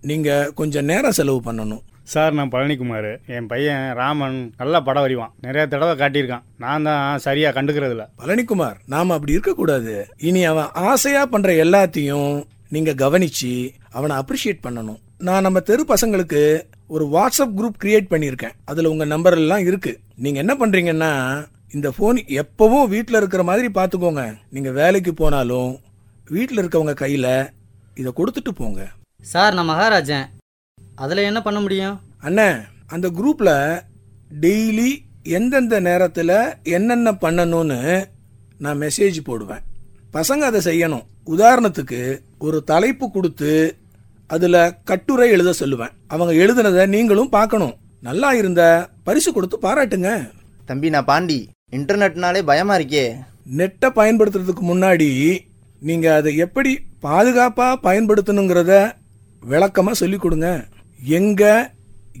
நீங்கள் 0.00 0.52
கொஞ்சம் 0.54 0.84
நேரம் 0.84 1.16
செலவு 1.18 1.40
பண்ணணும். 1.46 1.82
சார் 2.12 2.32
நான் 2.32 2.50
பழனிக்குமார். 2.50 3.08
என் 3.26 3.46
பையன் 3.46 3.94
ராமன் 3.94 4.36
நல்லா 4.56 4.80
படம் 4.80 5.04
வரைவான் 5.04 5.32
நிறைய 5.40 5.64
தடவை 5.66 5.94
காட்டியிருக்கான். 5.96 6.44
நான் 6.56 6.82
தான் 6.82 7.18
சரியாக 7.18 7.52
கண்டுக்கிறதில்ல. 7.56 8.04
பழனிக்குமார் 8.20 8.78
நாம 8.86 9.14
அப்படி 9.14 9.32
இருக்கக்கூடாது. 9.32 10.06
இனி 10.18 10.44
அவன் 10.44 10.70
ஆசையா 10.72 11.26
பண்ற 11.26 11.52
எல்லாத்தையும் 11.64 12.44
நீங்க 12.68 12.94
கவனிச்சு 13.04 13.52
அவனை 13.90 14.16
அப்ரிஷியேட் 14.16 14.64
பண்ணணும். 14.66 15.00
நான் 15.18 15.42
நம்ம 15.42 15.60
தெரு 15.60 15.84
பசங்களுக்கு 15.88 16.62
ஒரு 16.86 17.06
வாட்ஸ்அப் 17.06 17.52
குரூப் 17.56 17.72
கிரியேட் 17.82 18.10
பண்ணியிருக்கேன். 18.10 18.52
அதுல 18.64 18.90
உங்க 18.90 19.04
நம்பர் 19.04 19.34
எல்லாம் 19.34 19.58
இருக்கு. 19.58 19.98
நீங்க 20.16 20.38
என்ன 20.38 20.54
பண்றீங்கன்னா 20.54 21.10
இந்த 21.74 21.90
போன் 21.90 22.16
எப்பவும் 22.16 22.88
வீட்டில் 22.88 23.16
இருக்கிற 23.16 23.42
மாதிரி 23.42 23.68
பார்த்துக்கோங்க. 23.74 24.36
நீங்க 24.50 24.70
வேலைக்கு 24.70 25.14
போனாலும் 25.14 25.78
வீட்டில் 26.28 26.56
இருக்கவங்க 26.56 26.94
கையில 26.94 27.50
இதை 27.94 28.12
கொடுத்துட்டு 28.16 28.48
போங்க. 28.54 28.88
சார் 29.22 29.54
நான் 29.54 29.64
மகாராஜன். 29.64 30.28
அதில் 30.94 31.16
என்ன 31.16 31.42
பண்ண 31.42 31.60
முடியும்? 31.60 32.00
அண்ணே 32.22 32.64
அந்த 32.86 33.10
குரூப்ல 33.10 33.80
டெய்லி 34.40 34.98
எந்தெந்த 35.22 35.80
நேரத்தில் 35.80 36.54
என்னென்ன 36.62 37.12
பண்ணணும்னு 37.12 38.04
நான் 38.58 38.80
மெசேஜ் 38.80 39.18
போடுவேன். 39.24 39.60
பசங்க 40.12 40.40
அதை 40.50 40.60
செய்யணும். 40.64 41.04
உதாரணத்துக்கு 41.26 42.18
ஒரு 42.38 42.64
தலைப்பு 42.64 43.10
கொடுத்து 43.10 43.76
அதில் 44.28 44.74
கட்டுரை 44.84 45.30
எழுத 45.30 45.50
சொல்லுவேன். 45.58 45.92
அவங்க 46.06 46.32
எழுதுனதை 46.44 46.86
நீங்களும் 46.86 47.28
பார்க்கணும். 47.28 47.74
நல்லா 48.00 48.32
இருந்த 48.32 48.88
பரிசு 49.04 49.32
கொடுத்து 49.32 49.58
பாராட்டுங்க. 49.62 50.30
தம்பி 50.66 50.88
நான் 50.88 51.04
பாண்டி. 51.04 51.48
இன்டர்நெட்னாலே 51.72 52.42
பயமா 52.42 52.76
இருக்கே. 52.76 53.04
நெட்டை 53.56 53.88
பயன்படுத்துறதுக்கு 53.96 54.62
முன்னாடி 54.62 55.38
நீங்கள் 55.80 56.14
அதை 56.14 56.36
எப்படி 56.36 56.80
பாதுகாப்பாக 57.00 57.92
பயன்படுத்தணுங்கிறத 57.92 58.92
விளக்கமாக 59.40 59.96
சொல்லிக் 59.96 60.20
கொடுங்க. 60.20 60.64
எங்கே 61.04 61.54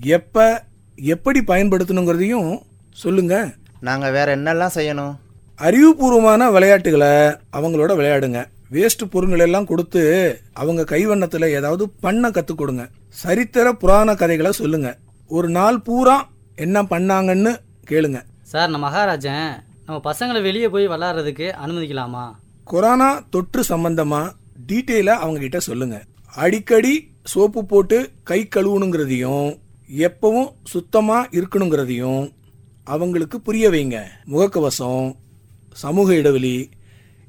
எப்போ 0.00 0.64
எப்படி 0.96 1.40
பயன்படுத்தணுங்கிறதையும் 1.46 2.60
சொல்லுங்க. 2.92 3.52
நாங்கள் 3.80 4.12
வேற 4.12 4.36
என்னெல்லாம் 4.36 4.74
செய்யணும்? 4.74 5.14
அறிவுபூர்வமான 5.58 6.50
விளையாட்டுகளை 6.50 7.08
அவங்களோட 7.52 7.92
விளையாடுங்க. 7.96 8.46
வேஸ்ட் 8.72 9.04
பொருட்கள் 9.10 9.38
எல்லாம் 9.38 9.66
கொடுத்து 9.66 10.40
அவங்க 10.52 10.96
கைவண்ணத்தில் 10.96 11.48
ஏதாவது 11.48 11.90
பண்ண 11.90 12.30
கற்றுக் 12.30 12.58
கொடுங்க. 12.58 12.88
சரித்திர 13.08 13.72
புராண 13.72 14.14
கதைகளை 14.14 14.52
சொல்லுங்க. 14.52 14.98
ஒரு 15.26 15.48
நாள் 15.48 15.80
பூரா 15.80 16.28
என்ன 16.56 16.82
பண்ணாங்கன்னு 16.82 17.56
கேளுங்க. 17.90 18.22
சார் 18.42 18.70
நான் 18.70 18.80
மகாராஜன். 18.80 19.64
நம்ம 19.86 20.12
பசங்களை 20.12 20.42
வெளியே 20.42 20.68
போய் 20.68 20.88
விளாட்றதுக்கு 20.88 21.54
அனுமதிக்கலாமா? 21.66 22.30
கொரோனா 22.64 23.26
தொற்று 23.30 23.64
சம்பந்தமா 23.68 24.32
டீட்டெயிலா 24.66 25.14
அவங்க 25.22 25.40
கிட்ட 25.40 25.60
சொல்லுங்க. 25.60 26.04
அடிக்கடி 26.34 27.10
சோப்பு 27.24 27.66
போட்டு 27.66 28.10
கை 28.24 28.48
கழுவணுங்கிறதையும் 28.56 29.58
எப்பவும் 29.96 30.52
சுத்தமா 30.64 31.26
இருக்கணுங்கிறதையும் 31.26 32.32
அவங்களுக்கு 32.84 33.40
புரிய 33.40 33.70
வைங்க. 33.70 34.02
முகக்கவசம் 34.26 35.14
சமூக 35.72 36.14
இடைவெளி 36.14 36.68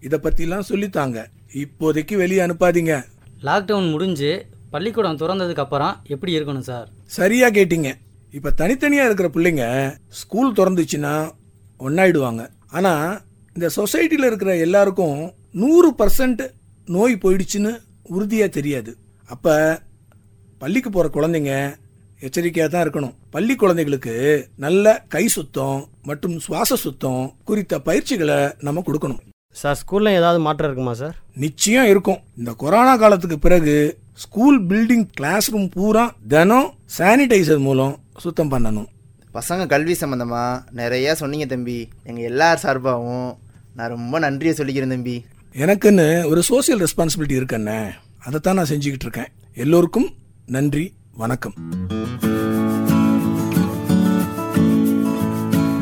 இதை 0.02 0.20
பற்றிலாம் 0.24 0.68
சொல்லித்தாங்க. 0.70 1.26
இப்போதைக்கு 1.54 2.16
வெளியே 2.16 2.42
அனுப்பாதீங்க. 2.42 2.94
லாக்டவுன் 3.42 3.92
முடிஞ்சு 3.92 4.46
பள்ளிக்கூடம் 4.70 5.18
திறந்ததுக்கு 5.18 5.64
அப்புறம் 5.66 5.96
எப்படி 6.08 6.40
இருக்கணும் 6.40 6.68
சார்? 6.70 6.88
சரியா 7.06 7.48
கேட்டீங்க. 7.50 7.92
இப்ப 8.32 8.54
தனித்தனியா 8.58 9.06
இருக்கிற 9.08 9.30
பிள்ளைங்க 9.34 9.66
ஸ்கூல் 10.08 10.54
திறந்துச்சுன்னா 10.54 11.14
ஒன்னாயிடுவாங்க 11.80 12.50
ஆனா 12.70 13.22
இந்த 13.54 13.70
சொசைட்டில 13.76 14.28
இருக்கிற 14.30 14.58
எல்லாருக்கும் 14.58 15.20
நூறு 15.52 15.90
பர்சன்ட் 15.98 16.44
நோய் 16.86 17.16
போயிடுச்சுன்னு 17.24 17.72
உறுதியா 18.10 18.50
தெரியாது. 18.50 18.98
அப்ப 19.28 19.80
பள்ளிக்கு 20.58 20.90
போற 20.90 21.10
குழந்தைங்க 21.14 21.54
எச்சரிக்கையா 22.22 22.68
தான் 22.68 22.86
இருக்கணும். 22.86 23.16
பள்ளி 23.30 23.56
குழந்தைகளுக்கு 23.56 24.14
நல்ல 24.56 25.06
கை 25.08 25.28
சுத்தம் 25.28 25.88
மற்றும் 26.04 26.40
சுவாச 26.40 26.76
சுத்தம் 26.76 27.34
குறித்த 27.44 27.80
பயிற்சிகளை 27.80 28.38
நம்ம 28.60 28.84
கொடுக்கணும். 28.86 29.22
சார் 29.60 29.80
ஸ்கூல்ல 29.82 30.10
ஏதாவது 30.20 30.40
மாற்றம் 30.40 30.68
இருக்குமா 30.70 30.94
சார்? 31.00 31.16
நிச்சயம் 31.44 31.88
இருக்கும். 31.92 32.20
இந்த 32.38 32.52
கொரோனா 32.62 32.94
காலத்துக்கு 32.98 33.38
பிறகு 33.40 33.74
ஸ்கூல் 34.24 34.58
பில்டிங் 34.70 35.06
கிளாஸ் 35.14 35.48
ரூம் 35.54 35.70
பூரா 35.70 36.04
தினம் 36.34 36.70
சானிடைசர் 36.98 37.60
மூலம் 37.60 37.94
சுத்தம் 38.18 38.52
பண்ணணும். 38.52 38.88
பசங்க 39.34 39.66
கல்வி 39.68 39.96
சம்மந்தமா 40.02 40.44
நிறைய 40.72 41.16
சொன்னீங்க 41.16 41.46
தம்பி. 41.46 41.78
எங்கள் 42.04 42.24
எல்லார் 42.24 42.64
சார்பாகவும் 42.64 43.30
நான் 43.76 43.94
ரொம்ப 43.96 44.20
நன்றியை 44.20 44.56
சொல்லிக்கிறேன் 44.60 44.96
தம்பி. 44.96 45.18
எனக்குன்னு 45.66 46.08
ஒரு 46.32 46.44
சோசியல் 46.50 46.84
ரெஸ்பான்சிபிலிட்டி 46.86 47.38
இருக்குண்ணே 47.42 47.80
அதைத்தான் 48.26 48.56
நான் 48.56 48.72
செஞ்சுக்கிட்டு 48.74 49.08
இருக்கேன். 49.08 49.32
எல்லோருக்கும் 49.54 50.10
நன்றி 50.46 50.86
வணக்கம். 51.24 51.56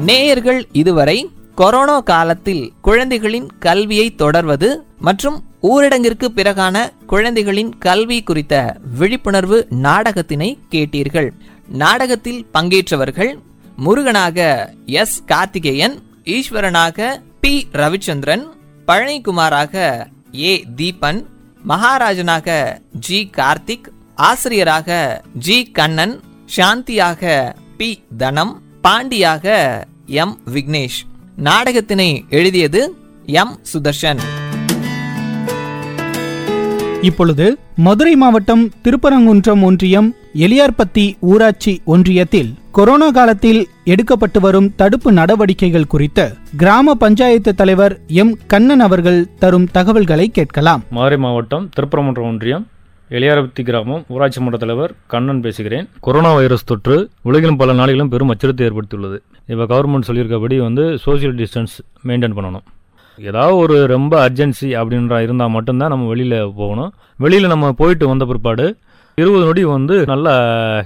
நேயர்கள் 0.10 0.62
இதுவரை 0.72 1.18
கொரோனா 1.58 2.00
காலத்தில் 2.00 2.74
குழந்தைகளின் 2.82 3.58
கல்வியை 3.60 4.16
தொடர்வது 4.16 4.86
மற்றும் 5.00 5.44
ஊரடங்கிற்கு 5.64 6.28
பிறகான 6.36 7.06
குழந்தைகளின் 7.06 7.78
கல்வி 7.78 8.24
குறித்த 8.24 8.78
விழிப்புணர்வு 8.98 9.68
நாடகத்தினை 9.70 10.58
கேட்டீர்கள். 10.72 11.30
நாடகத்தில் 11.68 12.46
பங்கேற்றவர்கள் 12.54 13.40
முருகனாக 13.76 14.38
எஸ். 14.86 15.24
கார்த்திகேயன் 15.26 16.04
ஈஸ்வரனாக 16.24 17.22
பி. 17.42 17.68
ரவிச்சந்திரன் 17.72 18.48
பழனிக்குமாராக 18.88 20.06
ஏ. 20.36 20.66
தீபன் 20.76 21.26
மகாராஜனாக 21.68 22.78
ஜி. 22.92 23.30
கார்த்திக் 23.38 23.86
ஆசிரியராக 24.16 25.22
ஜி. 25.34 25.72
கண்ணன் 25.72 26.20
சாந்தியாக 26.56 27.54
பி. 27.78 28.04
தனம் 28.18 28.62
பாண்டியாக 28.84 29.84
எம். 30.06 30.40
விக்னேஷ். 30.54 31.00
நாடகத்தினை 31.44 32.30
எழுதியது 32.30 32.96
எம். 33.26 33.60
சுதர்ஷன். 33.74 34.18
இப்பொழுது 37.02 37.58
மதுரை 37.76 38.16
மாவட்டம் 38.16 38.72
திருப்பரங்குன்றம் 38.84 39.62
ஒன்றியம் 39.62 40.16
எலியார்பத்தி 40.36 41.16
ஊராட்சி 41.20 41.82
ஒன்றியத்தில் 41.88 42.54
கொரோனா 42.72 43.10
காலத்தில் 43.10 43.68
எடுக்கப்பட்டு 43.86 44.40
வரும் 44.40 44.76
தடுப்பு 44.76 45.12
நடவடிக்கைகள் 45.12 45.88
குறித்து 45.88 46.36
கிராம 46.58 46.94
பஞ்சாயத்து 46.94 47.56
தலைவர் 47.56 48.00
எம். 48.08 48.38
கண்ணன் 48.48 48.80
அவர்கள் 48.80 49.28
தரும் 49.40 49.68
தகவல்களை 49.72 50.30
கேட்கலாம். 50.30 50.84
மதுரை 50.90 51.18
மாவட்டம் 51.18 51.70
திருப்பரங்குன்றம் 51.80 52.28
ஒன்றியம் 52.28 52.68
எளியாரபத்தி 53.16 53.62
கிராமம் 53.68 54.02
ஊராட்சி 54.14 54.40
மன்ற 54.42 54.58
தலைவர் 54.62 54.94
கண்ணன் 55.12 55.40
பேசுகிறேன். 55.44 55.86
கொரோனா 56.06 56.32
வைரஸ் 56.38 56.66
தொற்று 56.70 56.96
உலகிலும் 57.28 57.60
பல 57.62 57.74
நாடுகளிலும் 57.74 58.10
பெரும் 58.14 58.32
அச்சுறுத்தை 58.34 58.64
ஏற்படுத்தியுள்ளது. 58.68 59.18
இப்போ 59.52 59.66
கவர்மெண்ட் 59.72 60.08
சொல்லியிருக்கபடி 60.08 60.56
வந்து 60.60 60.84
சோசியல் 61.06 61.38
டிஸ்டன்ஸ் 61.42 61.76
மெயின்டைன் 62.08 62.36
பண்ணணும். 62.38 62.66
ஏதாவது 63.30 63.56
ஒரு 63.56 63.78
ரொம்ப 63.94 64.14
அர்ஜென்சி 64.26 64.70
அப்படின்ற 64.80 65.22
இருந்தால் 65.28 65.54
மட்டும்தான் 65.56 65.94
நம்ம 65.94 66.08
வெளியில் 66.08 66.38
போகணும். 66.62 66.92
வெளியில் 67.26 67.52
நம்ம 67.54 67.72
போயிட்டு 67.72 68.08
வந்த 68.08 68.26
பிற்பாடு 68.26 68.66
இருபது 69.22 69.46
நொடி 69.46 69.64
வந்து 69.76 70.06
நல்லா 70.14 70.34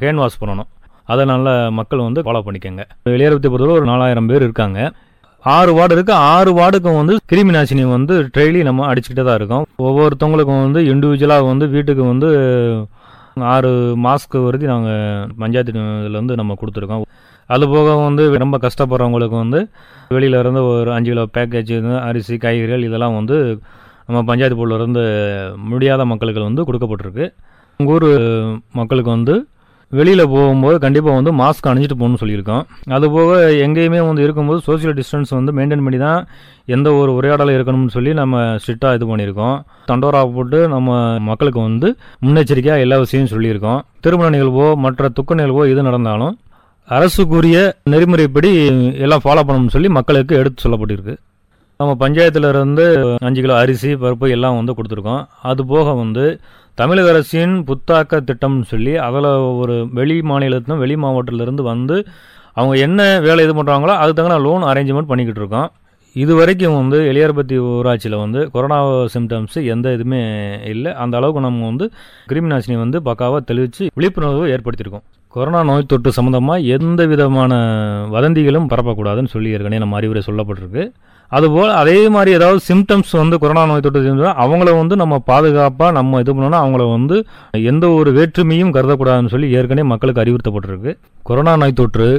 ஹேண்ட் 0.04 0.22
வாஷ் 0.24 0.42
பண்ணணும். 0.44 0.70
அதை 1.14 1.26
நல்லா 1.26 1.54
மக்கள் 1.80 2.08
வந்து 2.08 2.22
ஃபாலோ 2.28 2.42
பண்ணிக்கோங்க. 2.48 2.84
வெளியேறத்தை 3.10 3.50
பொறுத்தவரை 3.54 3.80
ஒரு 3.80 3.86
நாலாயிரம் 3.86 4.30
பேர் 4.32 4.46
இருக்காங்க. 4.48 4.92
ஆறு 5.56 5.72
வார்டு 5.78 5.94
இருக்கு. 5.96 6.14
ஆறு 6.34 6.52
வார்டுக்கும் 6.58 6.98
வந்து 7.00 7.14
கிருமி 7.32 7.54
நாசினி 7.56 7.84
வந்து 7.98 8.16
டெய்லி 8.38 8.60
நம்ம 8.68 8.88
அடிச்சுக்கிட்டே 8.90 9.24
தான் 9.28 9.40
இருக்கோம். 9.40 9.66
ஒவ்வொருத்தவங்களுக்கும் 9.86 10.64
வந்து 10.66 10.82
இண்டிவிஜுவலாக 10.92 11.46
வந்து 11.52 11.68
வீட்டுக்கு 11.76 12.04
வந்து 12.12 12.30
ஆறு 13.54 13.72
மாஸ்க்கு 14.06 14.40
வருதி. 14.46 14.66
நாங்கள் 14.74 15.30
பஞ்சாயத்து 15.44 15.74
இதில் 16.02 16.20
வந்து 16.22 16.36
நம்ம 16.42 16.56
கொடுத்துருக்கோம். 16.62 17.06
அது 17.50 17.66
போக 17.74 17.96
வந்து 18.08 18.24
ரொம்ப 18.44 18.58
கஷ்டப்படுறவங்களுக்கு 18.66 19.38
வந்து 19.44 19.60
வெளியில 20.16 20.42
இருந்து 20.44 20.62
ஒரு 20.72 20.92
அஞ்சு 20.98 21.12
கிலோ 21.14 21.24
பேக்கேஜ் 21.38 21.74
அரிசி 22.10 22.36
காய்கறிகள் 22.44 22.88
இதெல்லாம் 22.88 23.16
வந்து 23.20 23.38
நம்ம 24.08 24.22
பஞ்சாயத்து 24.30 24.58
போர்டில் 24.60 24.80
இருந்து 24.80 25.04
முடியாத 25.72 26.06
மக்களுக்கு 26.12 26.42
வந்து 26.50 26.66
கொடுக்கப்பட்டிருக்கு. 26.70 27.26
உங்கள் 27.80 27.96
ஊர் 27.98 28.10
மக்களுக்கு 28.80 29.12
வந்து 29.18 29.36
வெளியில் 30.00 30.24
போகும்போது 30.34 30.76
கண்டிப்பாக 30.86 31.18
வந்து 31.20 31.32
மாஸ்க் 31.42 31.70
அணிஞ்சிட்டு 31.72 31.98
போகணும்னு 32.00 32.22
சொல்லியிருக்கோம். 32.22 32.64
அதுபோக 32.98 33.32
எங்கேயுமே 33.66 34.02
வந்து 34.10 34.26
இருக்கும்போது 34.26 34.60
சோசியல் 34.68 34.96
டிஸ்டன்ஸ் 35.00 35.32
வந்து 35.38 35.54
மெயின்டைன் 35.58 35.86
பண்ணி 35.88 36.00
தான் 36.06 36.22
எந்த 36.76 36.88
ஒரு 37.00 37.12
உரையாடலும் 37.20 37.58
இருக்கணும்னு 37.58 37.96
சொல்லி 37.96 38.14
நம்ம 38.22 38.44
ஸ்ட்ரிக்டாக 38.62 38.98
இது 39.00 39.08
பண்ணியிருக்கோம். 39.12 39.58
தண்டோரா 39.90 40.22
போட்டு 40.36 40.62
நம்ம 40.76 41.00
மக்களுக்கு 41.30 41.62
வந்து 41.70 41.90
முன்னெச்சரிக்கையாக 42.26 42.86
எல்லா 42.86 43.00
விஷயமும் 43.04 43.34
சொல்லியிருக்கோம். 43.34 43.82
திருமண 44.06 44.30
நிகழ்வோ 44.38 44.70
மற்ற 44.86 45.10
துக்க 45.18 45.42
நிகழ்வோ 45.42 45.66
எது 45.74 45.90
நடந்தாலும் 45.90 46.36
அரசுக்குரிய 46.88 47.58
நெறிமுறைப்படி 47.92 48.50
எல்லாம் 49.08 49.26
ஃபாலோ 49.26 49.44
பண்ணணும்னு 49.48 49.76
சொல்லி 49.76 49.92
மக்களுக்கு 49.98 50.34
எடுத்து 50.44 50.64
சொல்லப்பட்டிருக்கு. 50.64 51.14
நம்ம 51.80 51.94
பஞ்சாயத்தில் 52.02 52.48
இருந்து 52.54 52.84
அஞ்சு 53.28 53.42
கிலோ 53.44 53.54
அரிசி 53.62 53.92
பருப்பு 54.02 54.26
எல்லாம் 54.36 54.58
வந்து 54.58 54.74
கொடுத்துருக்கோம். 54.78 55.22
அது 55.50 55.62
போக 55.72 55.94
வந்து 56.02 56.26
தமிழக 56.80 57.10
அரசின் 57.14 57.54
புத்தாக்க 57.68 58.20
திட்டம்னு 58.28 58.66
சொல்லி 58.72 58.94
அதில் 59.06 59.28
ஒரு 59.62 59.76
வெளி 59.98 60.16
மாநிலத்திலும் 60.30 60.82
வெளி 60.84 60.96
மாவட்டத்திலிருந்து 61.04 61.64
வந்து 61.72 61.96
அவங்க 62.60 62.76
என்ன 62.86 63.00
வேலை 63.26 63.44
இது 63.46 63.54
பண்ணுறாங்களோ 63.58 63.94
அதுக்கு 64.02 64.20
தகுந்த 64.20 64.38
லோன் 64.46 64.64
அரேஞ்ச்மெண்ட் 64.72 65.10
பண்ணிக்கிட்டு 65.12 65.42
இருக்கோம். 65.44 65.70
இது 66.16 66.34
வரைக்கும் 66.40 66.78
வந்து 66.80 66.98
எளியார்பத்தி 67.12 67.58
ஊராட்சியில் 67.72 68.22
வந்து 68.24 68.40
கொரோனா 68.56 68.78
சிம்டம்ஸ் 69.16 69.58
எந்த 69.74 69.90
இதுவுமே 69.98 70.22
இல்லை. 70.74 70.92
அந்த 71.04 71.18
அளவுக்கு 71.20 71.46
நம்ம 71.48 71.66
வந்து 71.72 71.86
கிருமி 72.32 72.52
நாசினி 72.54 72.78
வந்து 72.86 73.00
பக்காவாக 73.10 73.42
தெளிவித்து 73.52 73.92
விழிப்புணர்வு 74.00 74.46
ஏற்படுத்தியிருக்கோம். 74.56 75.06
கொரோனா 75.36 75.60
நோய் 75.68 75.90
தொற்று 75.92 76.12
சம்மந்தமாக 76.16 76.66
எந்த 76.76 77.02
விதமான 77.12 77.52
வதந்திகளும் 78.16 78.68
பரப்பக்கூடாதுன்னு 78.72 79.32
சொல்லி 79.34 79.50
ஏற்கனவே 79.56 79.82
நம்ம 79.84 79.96
அறிவுரை 80.00 80.22
சொல்லப்பட்டிருக்கு. 80.26 80.84
அதுபோல் 81.32 81.70
அதே 81.82 81.98
மாதிரி 82.16 82.32
ஏதாவது 82.38 82.60
சிம்டம்ஸ் 82.68 83.12
வந்து 83.12 83.38
கொரோனா 83.44 83.64
நோய் 83.70 83.84
தொற்று 83.86 84.02
இருந்தால் 84.02 84.40
அவங்கள 84.44 84.72
வந்து 84.80 84.96
நம்ம 85.02 85.20
பாதுகாப்பாக 85.30 85.96
நம்ம 85.98 86.20
இது 86.24 86.34
பண்ணோம்னா 86.34 86.60
அவங்கள 86.64 86.86
வந்து 86.96 87.18
எந்த 87.72 87.86
ஒரு 88.00 88.12
வேற்றுமையும் 88.18 88.74
கருதக்கூடாதுன்னு 88.78 89.34
சொல்லி 89.36 89.50
ஏற்கனவே 89.60 89.88
மக்களுக்கு 89.94 90.24
அறிவுறுத்தப்பட்டிருக்கு. 90.24 90.94
கொரோனா 91.24 91.54
நோய் 91.62 91.78
தொற்று 91.82 92.10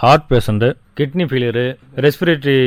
heart 0.00 0.28
patient 0.30 0.70
kidney 1.00 1.26
failure 1.30 1.66
respiratory 2.06 2.58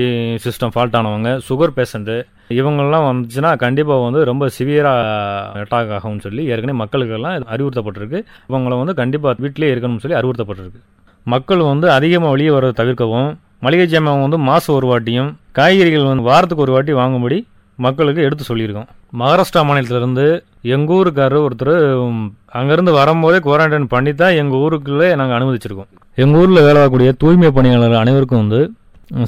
system 0.45 0.74
fault 0.75 0.98
ஆனவங்க 1.00 1.31
சுகர் 1.50 1.75
பேஷண்ட்டு 1.79 2.17
இவங்கெல்லாம் 2.60 3.05
வந்துச்சுன்னா 3.10 3.51
கண்டிப்பாக 3.63 4.05
வந்து 4.08 4.22
ரொம்ப 4.31 4.50
சிவியராக 4.58 5.62
அட்டாக் 5.63 5.93
ஆகும்னு 5.98 6.24
சொல்லி 6.25 6.43
ஏற்கனவே 6.53 6.77
மக்களுக்கெல்லாம் 6.81 7.36
அறிவுறுத்தப்பட்டிருக்கு. 7.53 8.20
இவங்களை 8.50 8.77
வந்து 8.81 8.96
கண்டிப்பாக 9.01 9.43
வீட்டிலே 9.46 9.72
இருக்கணும்னு 9.74 10.03
சொல்லி 10.05 10.20
அறிவுறுத்தப்பட்டிருக்கு. 10.20 10.81
மக்கள் 11.25 11.70
வந்து 11.72 11.88
அதிகமாக 11.98 12.34
வெளியே 12.36 12.51
வர 12.58 12.72
தவிர்க்கவும் 12.81 13.29
மளிகை 13.65 13.86
ஜாமான் 13.93 14.25
வந்து 14.25 14.38
மாதம் 14.50 14.75
ஒரு 14.77 14.88
வாட்டியும் 14.91 15.31
காய்கறிகள் 15.58 16.10
வந்து 16.12 16.27
வாரத்துக்கு 16.29 16.63
ஒரு 16.65 16.74
வாட்டி 16.75 16.91
வாங்கும்படி 17.00 17.38
மக்களுக்கு 17.79 18.25
எடுத்து 18.27 18.43
சொல்லியிருக்கோம். 18.48 18.88
மகாராஷ்டிரா 19.20 19.62
மாநிலத்திலேருந்து 19.67 20.25
எங்கள் 20.75 20.96
ஊருக்காரர் 20.98 21.46
ஒருத்தர் 21.46 21.74
அங்கேருந்து 22.60 22.91
வரும்போதே 22.98 23.38
குவாரண்டைன் 23.46 23.88
பண்ணி 23.93 24.12
தான் 24.22 24.38
எங்கள் 24.41 24.62
ஊருக்குள்ளே 24.65 25.08
நாங்கள் 25.20 25.38
அனுமதிச்சிருக்கோம். 25.38 25.89
எங்கள் 26.24 26.39
ஊரில் 26.41 26.65
வேலை 26.65 26.77
வரக்கூடிய 26.81 27.12
தூய்மை 27.22 27.50
பணியாளர்கள் 27.58 28.01
அனைவருக்கும் 28.03 28.41
வந்து 28.43 28.62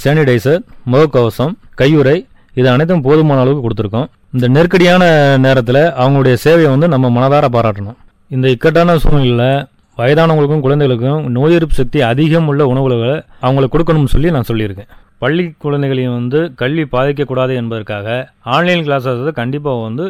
சானிடைசர் 0.04 0.62
முகக்கவசம் 0.92 1.54
கையுறை 1.82 2.18
இது 2.60 2.68
அனைத்தும் 2.74 3.04
போதுமான 3.08 3.42
அளவுக்கு 3.44 3.66
கொடுத்துருக்கோம். 3.66 4.08
இந்த 4.36 4.48
நெருக்கடியான 4.56 5.04
நேரத்தில் 5.46 5.84
அவங்களுடைய 6.04 6.36
சேவையை 6.46 6.72
வந்து 6.74 6.88
நம்ம 6.94 7.10
மனதார 7.18 7.46
பாராட்டணும். 7.56 7.98
இந்த 8.36 8.48
இக்கட்டான 8.56 8.98
சூழ்நிலையில் 9.04 9.66
வயதானவங்களுக்கும் 10.02 10.66
குழந்தைகளுக்கும் 10.66 11.24
நோய் 11.38 11.56
எதிர்ப்பு 11.56 11.80
சக்தி 11.80 12.00
அதிகம் 12.12 12.48
உள்ள 12.52 12.62
உணவுகளை 12.74 13.16
அவங்களுக்கு 13.46 13.74
கொடுக்கணும்னு 13.76 14.14
சொல்லி 14.16 14.30
நான் 14.36 14.50
சொல்லியிருக்கேன். 14.50 14.90
பள்ளி 15.24 15.46
குழந்தைகளையும் 15.66 16.16
வந்து 16.20 16.40
கல்வி 16.62 16.86
பாதிக்கக்கூடாது 16.96 17.54
என்பதற்காக 17.62 18.16
ஆன்லைன் 18.56 18.84
கிளாஸஸ் 18.88 19.24
கண்டிப்பாக 19.40 19.86
வந்து 19.88 20.06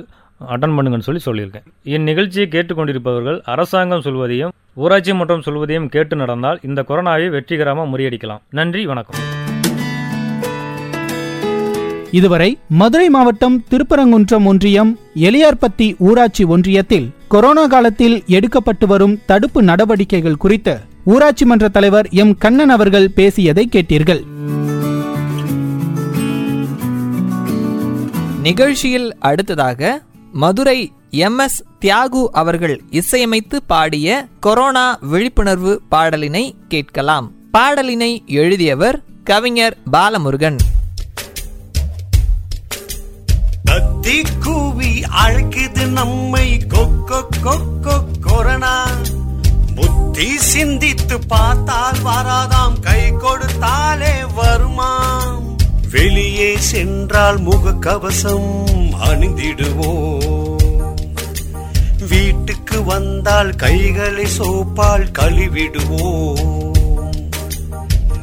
அட்டன் 0.54 0.76
பண்ணுங்கன்னு 0.78 1.08
சொல்லி 1.10 1.22
சொல்லியிருக்கேன். 1.28 1.66
இந்நிகழ்ச்சியை 1.96 2.48
கேட்டுக்கொண்டிருப்பவர்கள் 2.56 3.40
அரசாங்கம் 3.54 4.06
சொல்வதையும் 4.08 4.56
ஊராட்சி 4.84 5.14
மன்றம் 5.20 5.46
சொல்வதையும் 5.48 5.92
கேட்டு 5.96 6.18
நடந்தால் 6.24 6.62
இந்த 6.70 6.82
கொரோனாவை 6.90 7.30
வெற்றிகரமாக 7.38 7.92
முறியடிக்கலாம். 7.94 8.44
நன்றி 8.60 8.84
வணக்கம். 8.92 9.20
இதுவரை 12.14 12.58
மதுரை 12.70 13.10
மாவட்டம் 13.10 13.64
திருப்பரங்குன்றம் 13.72 14.46
ஒன்றியம் 14.46 15.00
எலியார்பத்தி 15.16 15.96
ஊராட்சி 15.98 16.44
ஒன்றியத்தில் 16.44 17.10
கொரோனா 17.28 17.66
காலத்தில் 17.66 18.24
எடுக்கப்பட்டு 18.28 18.86
வரும் 18.86 19.20
தடுப்பு 19.26 19.64
நடவடிக்கைகள் 19.64 20.38
குறித்து 20.38 20.80
ஊராட்சி 21.04 21.46
மன்ற 21.46 21.70
தலைவர் 21.70 22.08
எம். 22.10 22.38
கண்ணன் 22.38 22.70
அவர்கள் 22.70 23.10
பேசியதை 23.10 23.70
கேட்டீர்கள். 23.72 24.24
நிகழ்ச்சியில் 28.42 29.18
அடுத்ததாக 29.20 30.02
மதுரை 30.32 30.92
எம். 31.10 31.38
எஸ். 31.38 31.64
தியாகு 31.82 32.28
அவர்கள் 32.32 32.82
இசையமைத்து 32.92 33.60
பாடிய 33.68 34.26
கொரோனா 34.40 34.98
விழிப்புணர்வு 35.02 35.82
பாடலினை 35.92 36.52
கேட்கலாம். 36.68 37.32
பாடலினை 37.58 38.26
எழுதியவர் 38.26 39.04
கவிஞர் 39.24 39.78
பாலமுருகன். 39.92 40.58
கத்தி 44.04 45.06
அழைக்குது 45.26 45.88
நம்மை. 45.88 46.62
கொக்கோ 46.70 47.26
கொக்கோ 47.44 48.04
கொரோனா. 48.22 48.86
புத்தி 49.76 50.38
சிந்தித்து 50.38 51.20
பார்த்தால் 51.28 51.98
வராதாம். 52.06 52.80
கை 52.80 53.14
கொடுத்தாலே 53.14 54.14
வருமாம் 54.38 55.56
வெளியே 55.92 56.58
சென்றால் 56.58 57.40
முகக்கவசம் 57.44 58.64
அணிந்திடுவோம். 59.06 60.58
வீட்டுக்கு 62.10 62.84
வந்தால் 62.84 63.50
கைகளை 63.50 64.26
சோப்பால் 64.38 65.08
கழுவிடுவோம். 65.20 66.72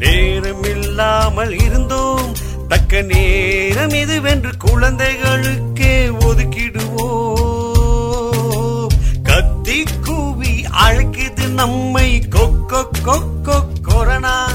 நேரமில்லாமல் 0.01 1.63
இருந்தோம். 1.63 2.49
தக்க 2.71 3.03
நேரம் 3.03 3.91
இதுவென்று 3.91 4.51
குழந்தைகளுக்கே 4.65 6.21
ஒதுக்கிடுவோம். 6.21 8.89
கத்தி 9.23 9.85
கூவி 10.05 10.65
அழைக்குது 10.87 11.49
நம்மை. 11.49 12.23
கொக்கோ 12.31 12.87
கொக்கோ 13.05 13.65
கொரோனா. 13.83 14.49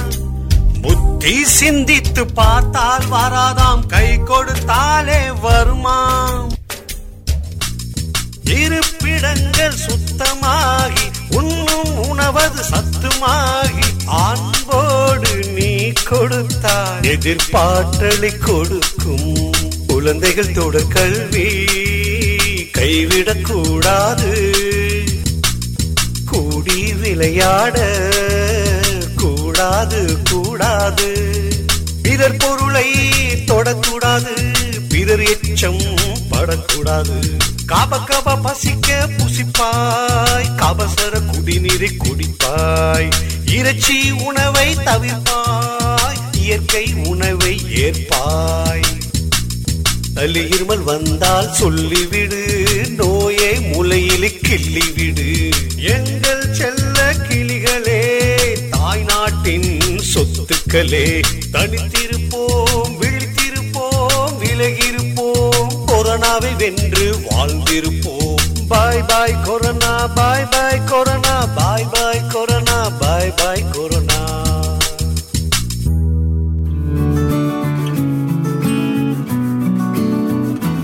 புத்தி 0.81 1.45
சிந்தித்து 1.45 2.25
பார்த்தால் 2.25 3.11
வராதாம். 3.11 3.85
கை 3.85 4.19
கொடுத்தாலே 4.19 5.33
வருமாம். 5.43 6.53
இருப்பிடங்கள் 8.43 9.71
சுத்தமாகி 9.71 11.11
உண்ணும் 11.29 12.07
உணவது 12.07 12.63
சத்துமாகி 12.71 14.05
அன்போடு 14.05 14.54
கொடுத்தால் 16.05 16.99
எதிர்பாற்றலை 16.99 18.37
கொடுக்கும் 18.37 19.53
குழந்தைகள் 19.87 20.51
தொடர் 20.51 20.87
கல்வி. 20.87 21.65
கைவிடக் 22.71 23.45
கூடாது 23.45 24.53
கூடி 26.25 26.93
விளையாட 26.93 28.09
கூடாது 29.15 30.17
கூடாது. 30.31 31.37
பிறர் 32.01 32.37
பொருளை 32.37 33.09
தொடக்கூடாது. 33.47 34.53
பிறர் 34.89 35.19
எச்சம் 35.19 35.95
படக்கூடாது. 36.29 37.19
காப 37.65 37.99
காப 37.99 38.35
பசிக்க 38.35 39.09
புசிப்பாய். 39.17 40.55
கபசர 40.55 41.19
குடிநீரை 41.19 41.97
குடிப்பாய். 41.97 43.11
இறைச்சி 43.45 44.11
உணவை 44.11 44.75
தவிர்ப்பாய். 44.75 45.74
இயற்கை 46.45 46.93
உணவை 47.05 47.61
ஏற்பாய். 47.67 48.81
அலி 50.15 50.39
இருமல் 50.39 50.83
வந்தால் 50.83 51.49
சொல்லிவிடு 51.61 52.41
நோயை 52.97 53.59
முளையிலே 53.59 54.29
கிள்ளிவிடு. 54.47 55.27
எங்கள் 55.77 56.53
செல்ல 56.53 57.13
கிளிகளே 57.29 58.01
தாய் 58.69 59.03
நாட்டின் 59.03 59.79
சொத்துக்களே 60.13 61.21
தனித்திருப்போம் 61.51 62.93
விழித்திருப்போம் 63.01 64.35
விலகிருப்போம் 64.39 65.73
கொரோனாவை 65.87 66.55
வென்று 66.55 67.19
வாழ்ந்திருப்போம். 67.29 68.45
Bye 68.67 69.03
bye 69.07 69.37
corona 69.45 70.07
bye 70.07 70.47
bye 70.51 70.83
corona 70.85 71.45
bye 71.45 71.87
bye 71.91 72.27
corona 72.33 72.89
bye 72.89 73.33
bye 73.35 73.65
corona. 73.71 74.44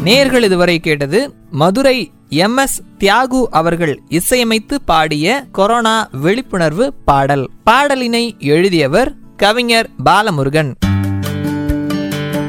நேர்கள் 0.05 0.41
இதுவரை 0.41 0.79
கேட்டது 0.79 1.33
மதுரை 1.51 2.11
எம் 2.29 2.57
எஸ் 2.57 2.81
தியாகு 2.99 3.45
அவர்கள் 3.49 4.01
இசையமைத்து 4.09 4.75
பாடிய 4.85 5.43
கொரோனா 5.51 6.09
விழிப்புணர்வு 6.11 6.93
பாடல். 7.05 7.49
பாடலினை 7.71 8.37
எழுதியவர் 8.39 9.13
கவிஞர் 9.37 9.89
பாலமுருகன். 10.05 10.73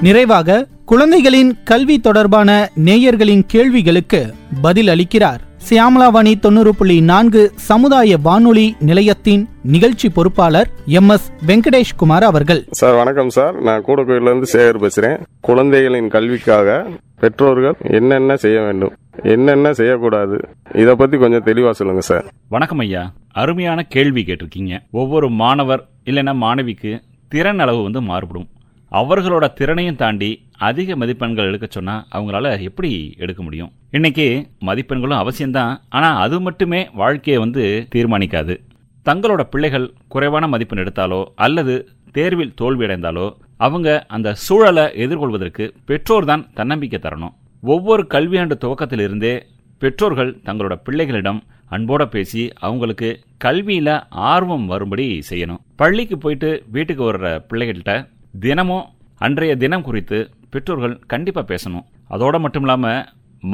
நிறைவாக 0.03 0.67
குழந்தைகளின் 0.85 1.59
கல்வி 1.65 2.01
தொடர்பான 2.01 2.71
நேயர்களின் 2.85 3.43
கேள்விகளுக்கு 3.47 4.35
பதில் 4.63 4.87
அளிக்கிறார். 4.87 5.39
சியாமலாவாணி 5.69 6.39
தொண்ணூறு 6.39 6.75
புள்ளி 6.75 7.01
நான்கு 7.01 7.53
சமுதாய 7.57 8.19
வானொலி 8.19 8.77
நிலையத்தின் 8.79 9.49
நிகழ்ச்சி 9.63 10.09
பொறுப்பாளர் 10.09 10.71
எம் 10.87 11.09
எஸ் 11.09 11.33
வெங்கடேஷ் 11.47 11.97
குமார் 11.97 12.23
அவர்கள். 12.23 12.65
சார் 12.71 12.95
வணக்கம் 12.95 13.31
சார். 13.31 13.61
நான் 13.61 13.85
கூடக்கோயிலிருந்து 13.85 14.45
சேகர் 14.53 14.87
பேசுறேன். 14.87 15.21
குழந்தைகளின் 15.41 16.09
கல்விக்காக 16.09 16.87
பெற்றோர்கள் 17.23 17.75
என்னென்ன 17.81 18.37
செய்ய 18.37 18.61
வேண்டும் 18.61 18.93
என்னென்ன 19.23 19.73
செய்யக்கூடாது 19.73 20.49
இதை 20.75 20.95
பத்தி 20.95 21.19
கொஞ்சம் 21.19 21.45
தெளிவா 21.45 21.71
சொல்லுங்க 21.71 22.03
சார். 22.03 22.25
வணக்கம் 22.49 22.79
ஐயா. 22.79 23.13
அருமையான 23.33 23.83
கேள்வி 23.83 24.23
கேட்டிருக்கீங்க. 24.23 24.79
ஒவ்வொரு 24.91 25.31
மாணவர் 25.31 25.89
இல்லைன்னா 26.05 26.35
மாணவிக்கு 26.35 27.01
திறன் 27.29 27.59
அளவு 27.59 27.83
வந்து 27.83 28.03
மாறுபடும். 28.03 28.49
அவர்களோட 28.93 29.53
திறனையும் 29.53 29.97
தாண்டி 29.97 30.47
அதிக 30.59 30.97
மதிப்பெண்கள் 30.97 31.47
எடுக்க 31.47 31.67
சொன்னா 31.71 32.07
அவங்களால 32.15 32.61
எப்படி 32.61 33.15
எடுக்க 33.19 33.43
முடியும்? 33.43 33.73
இன்னைக்கு 33.91 34.47
மதிப்பெண்களும் 34.67 35.23
அவசியம்தான். 35.23 35.77
ஆனா 35.89 36.17
அது 36.17 36.41
மட்டுமே 36.41 36.89
வாழ்க்கையை 36.95 37.43
வந்து 37.43 37.89
தீர்மானிக்காது. 37.95 38.59
தங்களோட 39.05 39.41
பிள்ளைகள் 39.41 39.93
குறைவான 40.09 40.47
மதிப்பெண் 40.49 40.79
எடுத்தாலோ 40.79 41.25
அல்லது 41.35 41.89
தேர்வில் 42.13 42.55
தோல்வியடைந்தாலோ 42.61 43.31
அவங்க 43.65 43.89
அந்த 44.17 44.29
சூழலை 44.45 44.85
எதிர்கொள்வதற்கு 45.05 45.65
பெற்றோர் 45.89 46.29
தான் 46.31 46.45
தன்னம்பிக்கை 46.59 46.99
தரணும். 47.03 47.35
ஒவ்வொரு 47.73 48.03
கல்வியாண்டு 48.15 48.55
துவக்கத்திலிருந்தே 48.65 49.35
பெற்றோர்கள் 49.83 50.33
தங்களோட 50.47 50.75
பிள்ளைகளிடம் 50.87 51.41
அன்போட 51.75 52.03
பேசி 52.15 52.43
அவங்களுக்கு 52.67 53.11
கல்வியில 53.45 53.89
ஆர்வம் 54.31 54.67
வரும்படி 54.73 55.07
செய்யணும். 55.31 55.61
பள்ளிக்கு 55.81 56.19
போயிட்டு 56.19 56.51
வீட்டுக்கு 56.75 57.03
வர்ற 57.05 57.29
பிள்ளைகள்கிட்ட 57.51 57.95
தினமும் 58.41 58.89
அன்றைய 59.27 59.55
தினம் 59.63 59.87
குறித்து 59.89 60.19
பெற்றோர்கள் 60.51 60.97
கண்டிப்பா 61.13 61.43
பேசணும். 61.53 61.87
அதோட 62.15 62.37
மட்டும் 62.45 62.67
இல்லாம 62.67 62.87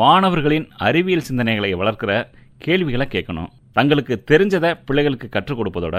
மாணவர்களின் 0.00 0.66
அறிவியல் 0.86 1.28
சிந்தனைகளை 1.28 1.70
வளர்க்கிற 1.82 2.12
கேள்விகளை 2.66 3.06
கேட்கணும். 3.10 3.52
தங்களுக்கு 3.78 4.14
தெரிஞ்சதை 4.30 4.70
பிள்ளைகளுக்கு 4.86 5.28
கற்றுக் 5.28 5.58
கொடுப்பதோட 5.58 5.96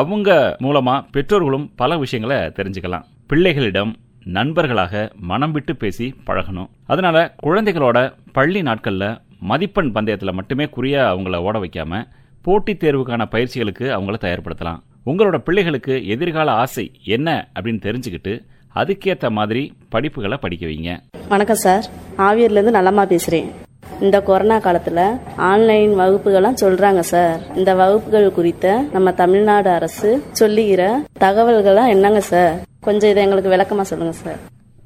அவங்க 0.00 0.30
மூலமா 0.60 0.94
பெற்றோர்களும் 1.14 1.66
பல 1.80 1.98
விஷயங்களை 2.04 2.38
தெரிஞ்சுக்கலாம். 2.58 3.06
பிள்ளைகளிடம் 3.30 3.94
நண்பர்களாக 4.24 5.12
மனம் 5.16 5.52
விட்டு 5.52 5.76
பேசி 5.76 6.14
பழகணும். 6.26 6.68
அதனால 6.86 7.34
குழந்தைகளோட 7.42 8.12
பள்ளி 8.32 8.62
நாட்களில் 8.62 9.18
மதிப்பெண் 9.40 9.92
பந்தயத்தில் 9.94 10.32
மட்டுமே 10.32 10.64
குறியா 10.64 11.02
அவங்கள 11.02 11.36
ஓட 11.36 11.58
வைக்காம 11.58 12.04
போட்டித் 12.42 12.84
தேர்வுக்கான 12.84 13.24
பயிற்சிகளுக்கு 13.30 13.88
அவங்கள 13.88 14.14
தயார்படுத்தலாம். 14.20 14.78
உங்களோட 15.06 15.38
பிள்ளைகளுக்கு 15.38 16.06
எதிர்கால 16.06 16.50
ஆசை 16.50 16.92
என்ன 17.04 17.48
அப்படின்னு 17.60 17.82
தெரிஞ்சுக்கிட்டு 17.86 18.46
அதுக்கேற்ற 18.74 19.30
மாதிரி 19.30 19.72
படிப்புகளை 19.92 20.36
படிக்க 20.36 20.66
வைங்க. 20.66 21.00
வணக்கம் 21.28 21.56
சார். 21.56 21.84
ஆவியர்லேருந்து 22.18 22.74
நல்லம்மா 22.74 23.06
பேசுகிறேன் 23.06 23.50
இந்த 24.00 24.20
கொரோனா 24.20 24.58
காலத்தில் 24.58 25.18
ஆன்லைன் 25.36 25.98
வகுப்புகள்லாம் 25.98 26.54
சொல்கிறாங்க 26.60 26.98
சார். 26.98 27.54
இந்த 27.54 27.74
வகுப்புகள் 27.74 28.32
குறித்த 28.32 28.84
நம்ம 28.92 29.12
தமிழ்நாடு 29.12 29.70
அரசு 29.70 30.22
சொல்லுகிற 30.32 31.02
தகவல்கள்லாம் 31.20 31.88
என்னங்க 31.88 32.20
சார்? 32.20 32.58
கொஞ்சம் 32.80 33.10
இதை 33.10 33.22
எங்களுக்கு 33.22 33.50
விளக்கமாக 33.50 33.88
சொல்லுங்கள் 33.88 34.20
சார். 34.20 34.38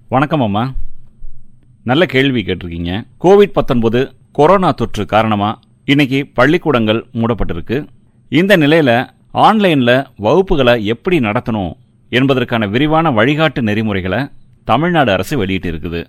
வணக்கம் 0.08 0.40
அம்மா. 0.40 0.72
நல்ல 1.84 2.06
கேள்வி 2.06 2.42
கேட்டிருக்கீங்க. 2.42 3.04
கோவிட் 3.24 3.52
பத்தொன்பது 3.52 4.12
கொரோனா 4.32 4.70
தொற்று 4.70 5.06
காரணமா 5.06 5.58
இன்னைக்கு 5.84 6.26
பள்ளிக்கூடங்கள் 6.34 7.04
மூடப்பட்டிருக்கு. 7.12 7.86
இந்த 8.28 8.56
நிலையில 8.56 9.06
ஆன்லைன்ல 9.34 10.04
வகுப்புகளை 10.18 10.82
எப்படி 10.82 11.18
நடத்தணும் 11.18 11.72
என்பதற்கான 12.08 12.66
விரிவான 12.66 13.10
வழிகாட்டு 13.10 13.60
நெறிமுறைகளை 13.60 14.26
தமிழ்நாடு 14.64 15.12
அரசு 15.12 15.38
வெளியிட்டு 15.38 15.72
இருக்குது 15.72 16.04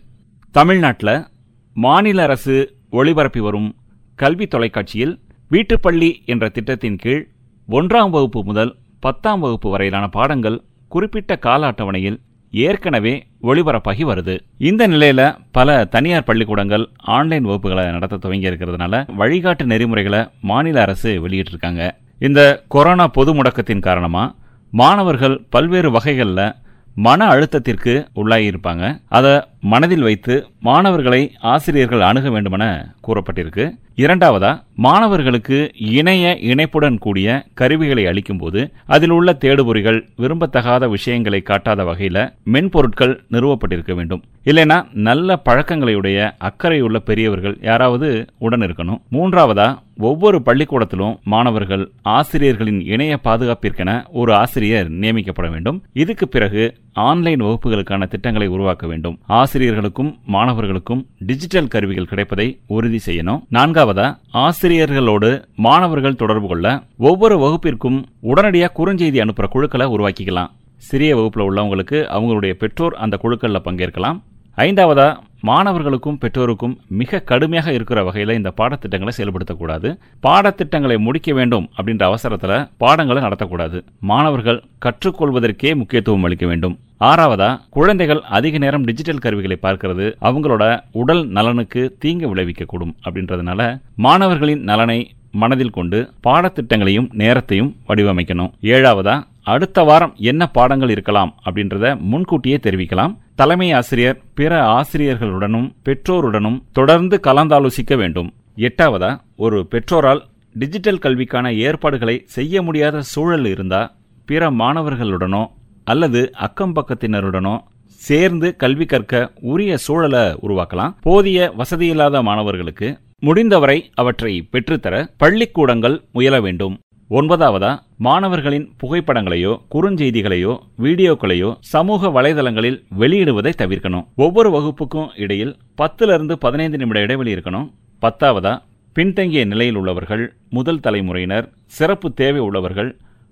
தமிழ்நாட்டில் 0.52 1.26
மாநில 1.74 2.24
அரசு 2.24 2.75
ஒளிபரப்பி 2.92 3.40
வரும் 3.40 3.76
கல்வி 4.16 4.48
தொலைக்காட்சியில் 4.48 5.20
வீட்டுப்பள்ளி 5.50 6.22
என்ற 6.26 6.50
திட்டத்தின் 6.50 6.96
கீழ் 6.96 7.28
ஒன்றாம் 7.70 8.10
வகுப்பு 8.10 8.44
முதல் 8.44 8.76
பத்தாம் 9.00 9.40
வகுப்பு 9.40 9.70
வரையிலான 9.70 10.08
பாடங்கள் 10.08 10.62
குறிப்பிட்ட 10.88 11.36
கால 11.36 11.68
அட்டவணையில் 11.68 12.20
ஏற்கனவே 12.52 13.28
ஒளிபரப்பாகி 13.42 14.04
வருது. 14.12 14.40
இந்த 14.58 14.88
நிலையில 14.88 15.38
பல 15.52 15.86
தனியார் 15.86 16.24
பள்ளிக்கூடங்கள் 16.24 16.90
ஆன்லைன் 16.98 17.46
வகுப்புகளை 17.46 17.92
நடத்த 17.92 18.18
துவங்கி 18.18 18.50
இருக்கிறதுனால 18.50 19.06
வழிகாட்டு 19.18 19.64
நெறிமுறைகளை 19.64 20.28
மாநில 20.42 20.82
அரசு 20.82 21.28
வெளியிட்டிருக்காங்க. 21.28 21.92
இந்த 22.20 22.64
கொரோனா 22.68 23.08
பொது 23.08 23.34
முடக்கத்தின் 23.34 23.80
காரணமா 23.80 24.36
மாணவர்கள் 24.72 25.42
பல்வேறு 25.50 25.92
வகைகளில் 25.92 26.54
மன 26.96 27.28
அழுத்தத்திற்கு 27.28 28.08
உள்ளாகியிருப்பாங்க 28.16 29.02
அதை 29.08 29.42
மனதில் 29.72 30.06
வைத்து 30.08 30.34
மாணவர்களை 30.60 31.22
ஆசிரியர்கள் 31.54 32.02
அணுக 32.02 32.30
வேண்டுமென 32.30 32.66
கூறப்பட்டிருக்கு. 33.08 33.66
இரண்டாவதா 33.96 34.50
மாணவர்களுக்கு 34.86 35.58
இணைய 35.98 36.38
இணைப்புடன் 36.52 36.98
கூடிய 36.98 37.28
கருவிகளை 37.54 38.04
அளிக்கும்போது 38.06 38.62
அதில் 38.86 39.10
உள்ள 39.10 39.38
தேடுபொறிகள் 39.44 40.00
விரும்பத்தகாத 40.18 40.90
விஷயங்களை 40.90 41.40
காட்டாத 41.42 41.84
வகையில் 41.84 42.22
மென்பொருட்கள் 42.54 43.14
நிறுவப்பட்டிருக்க 43.32 43.94
வேண்டும். 43.96 44.24
இல்லைனா 44.46 44.78
நல்ல 45.10 45.40
பழக்கங்களையுடைய 45.46 46.32
அக்கறையுள்ள 46.50 46.98
பெரியவர்கள் 46.98 47.58
யாராவது 47.62 48.10
உடன் 48.38 48.62
இருக்கணும். 48.62 49.02
மூன்றாவதா 49.12 49.70
ஒவ்வொரு 49.98 50.42
பள்ளிக்கூடத்திலும் 50.46 51.18
மாணவர்கள் 51.24 51.86
ஆசிரியர்களின் 52.02 52.82
இணைய 52.86 53.20
பாதுகாப்பிற்கென 53.24 53.92
ஒரு 54.12 54.34
ஆசிரியர் 54.34 54.92
நியமிக்கப்பட 54.92 55.50
வேண்டும். 55.52 55.84
இதுக்கு 55.94 56.28
பிறகு 56.28 56.64
ஆன்லைன் 56.96 57.42
வகுப்புகளுக்கான 57.42 58.08
திட்டங்களை 58.08 58.48
உருவாக்க 58.48 58.88
வேண்டும். 58.88 59.20
ஆசிரியர்களுக்கும் 59.28 60.20
மாணவர்களுக்கும் 60.26 61.08
டிஜிட்டல் 61.20 61.68
கருவிகள் 61.68 62.06
கிடைப்பதை 62.06 62.60
உறுதி 62.68 63.00
செய்யணும். 63.06 63.42
நான்காவதா 63.52 64.18
ஆசிரியர்களோடு 64.34 65.44
மாணவர்கள் 65.56 66.16
தொடர்பு 66.16 66.48
கொள்ள 66.48 66.84
ஒவ்வொரு 66.98 67.38
வகுப்பிற்கும் 67.38 68.04
உடனடியாக 68.20 68.74
குறுஞ்செய்தி 68.78 69.20
அனுப்புற 69.20 69.48
குழுக்களை 69.48 69.88
உருவாக்கிக்கலாம். 69.88 70.52
சிறிய 70.78 71.16
வகுப்பில் 71.16 71.44
உள்ளவங்களுக்கு 71.44 72.00
அவங்களுடைய 72.18 72.54
பெற்றோர் 72.54 72.94
அந்த 72.94 73.18
குழுக்களில் 73.18 73.66
பங்கேற்கலாம். 73.66 74.22
ஐந்தாவதா 74.64 75.06
மாணவர்களுக்கும் 75.48 76.18
பெற்றோருக்கும் 76.18 76.76
மிக 77.00 77.20
கடுமையாக 77.30 77.72
இருக்கிற 77.74 78.04
வகையில் 78.04 78.36
இந்த 78.36 78.52
பாடத்திட்டங்களை 78.60 79.12
செயல்படுத்தக்கூடாது. 79.18 79.90
பாடத்திட்டங்களை 80.26 80.98
முடிக்க 80.98 81.34
வேண்டும் 81.34 81.66
அப்படின்ற 81.78 82.04
அவசரத்தில் 82.04 82.68
பாடங்களை 82.78 83.24
நடத்தக்கூடாது. 83.24 83.80
மாணவர்கள் 84.12 84.64
கற்றுக்கொள்வதற்கே 84.86 85.76
முக்கியத்துவம் 85.76 86.24
அளிக்க 86.24 86.46
வேண்டும். 86.46 86.80
ஆறாவதா 87.00 87.50
குழந்தைகள் 87.70 88.22
அதிக 88.38 88.58
நேரம் 88.58 88.84
டிஜிட்டல் 88.84 89.22
கருவிகளை 89.26 89.58
பார்க்கிறது 89.62 90.08
அவங்களோட 90.22 90.64
உடல் 90.92 91.24
நலனுக்கு 91.28 91.84
தீங்கு 92.00 92.36
விளைவிக்கக்கூடும் 92.36 92.96
அப்படின்றதுனால 93.06 93.82
மாணவர்களின் 93.96 94.64
நலனை 94.64 95.00
மனதில் 95.32 95.76
கொண்டு 95.78 96.00
பாடத்திட்டங்களையும் 96.28 97.10
நேரத்தையும் 97.12 97.76
வடிவமைக்கணும். 97.88 98.52
ஏழாவதா 98.62 99.16
அடுத்த 99.44 99.84
வாரம் 99.84 100.16
என்ன 100.32 100.48
பாடங்கள் 100.48 100.90
இருக்கலாம் 100.90 101.34
அப்படின்றத 101.46 102.00
முன்கூட்டியே 102.00 102.60
தெரிவிக்கலாம். 102.64 103.16
தலைமை 103.36 103.72
ஆசிரியர் 103.72 104.22
பிற 104.34 104.52
ஆசிரியர்களுடனும் 104.66 105.74
பெற்றோருடனும் 105.86 106.62
தொடர்ந்து 106.72 107.20
கலந்தாலோசிக்க 107.24 107.96
வேண்டும். 107.98 108.34
எட்டாவதா? 108.56 109.22
ஒரு 109.36 109.68
பெற்றோரால் 109.68 110.22
டிஜிட்டல் 110.54 110.98
கல்விக்கான 110.98 111.54
ஏற்பாடுகளை 111.54 112.24
செய்ய 112.26 112.62
முடியாத 112.62 113.02
சூழல் 113.02 113.46
இருந்தால் 113.46 113.92
பிற 114.26 114.52
மாணவர்களுடனோ 114.52 115.44
அல்லது 115.84 116.32
அக்கம் 116.34 116.76
பக்கத்தினருடனோ 116.76 117.58
சேர்ந்து 117.88 118.56
கல்வி 118.56 118.86
கற்க 118.86 119.32
உரிய 119.42 119.78
சூழலை 119.78 120.20
உருவாக்கலாம். 120.20 120.96
போதிய 121.02 121.54
வசதியில்லாத 121.58 122.22
மாணவர்களுக்கு 122.22 122.98
முடிந்தவரை 123.20 123.92
அவற்றை 123.96 124.48
பெற்றுத்தர 124.52 124.96
பள்ளிக்கூடங்கள் 125.18 126.02
முயல 126.12 126.42
வேண்டும். 126.42 126.80
ஒன்பதாவதா 127.10 127.70
மாணவர்களின் 128.06 128.66
புகைப்படங்களையோ 128.82 129.52
குறுஞ்செய்திகளையோ 129.74 130.54
வீடியோக்களையோ 130.84 131.50
சமூக 131.74 132.10
வலைதளங்களில் 132.16 132.78
வெளியிடுவதை 133.00 133.52
தவிர்க்கணும். 133.62 134.06
ஒவ்வொரு 134.16 134.50
வகுப்புக்கும் 134.56 135.10
இடையில் 135.24 135.54
பத்திலிருந்து 135.82 136.36
பதினைந்து 136.46 136.78
நிமிட 136.78 137.00
இடைவெளி 137.00 137.36
இருக்கணும். 137.36 137.68
பத்தாவதா 138.02 138.54
பின்தங்கிய 138.96 139.46
நிலையில் 139.46 139.76
உள்ளவர்கள் 139.76 140.24
முதல் 140.50 140.80
தலைமுறையினர் 140.80 141.48
சிறப்பு 141.78 142.14
தேவை 142.14 142.42
உள்ளவர்கள் 142.48 142.90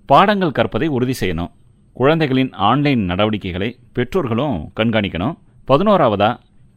பாடங்கள் 0.08 0.56
கற்பதை 0.58 0.88
உறுதி 0.88 1.16
செய்யணும். 1.20 1.50
குழந்தைகளின் 1.96 2.52
ஆன்லைன் 2.70 3.04
நடவடிக்கைகளை 3.04 3.70
பெற்றோர்களும் 3.92 4.56
கண்காணிக்கணும். 4.80 5.34
பதினோராவதா 5.68 6.30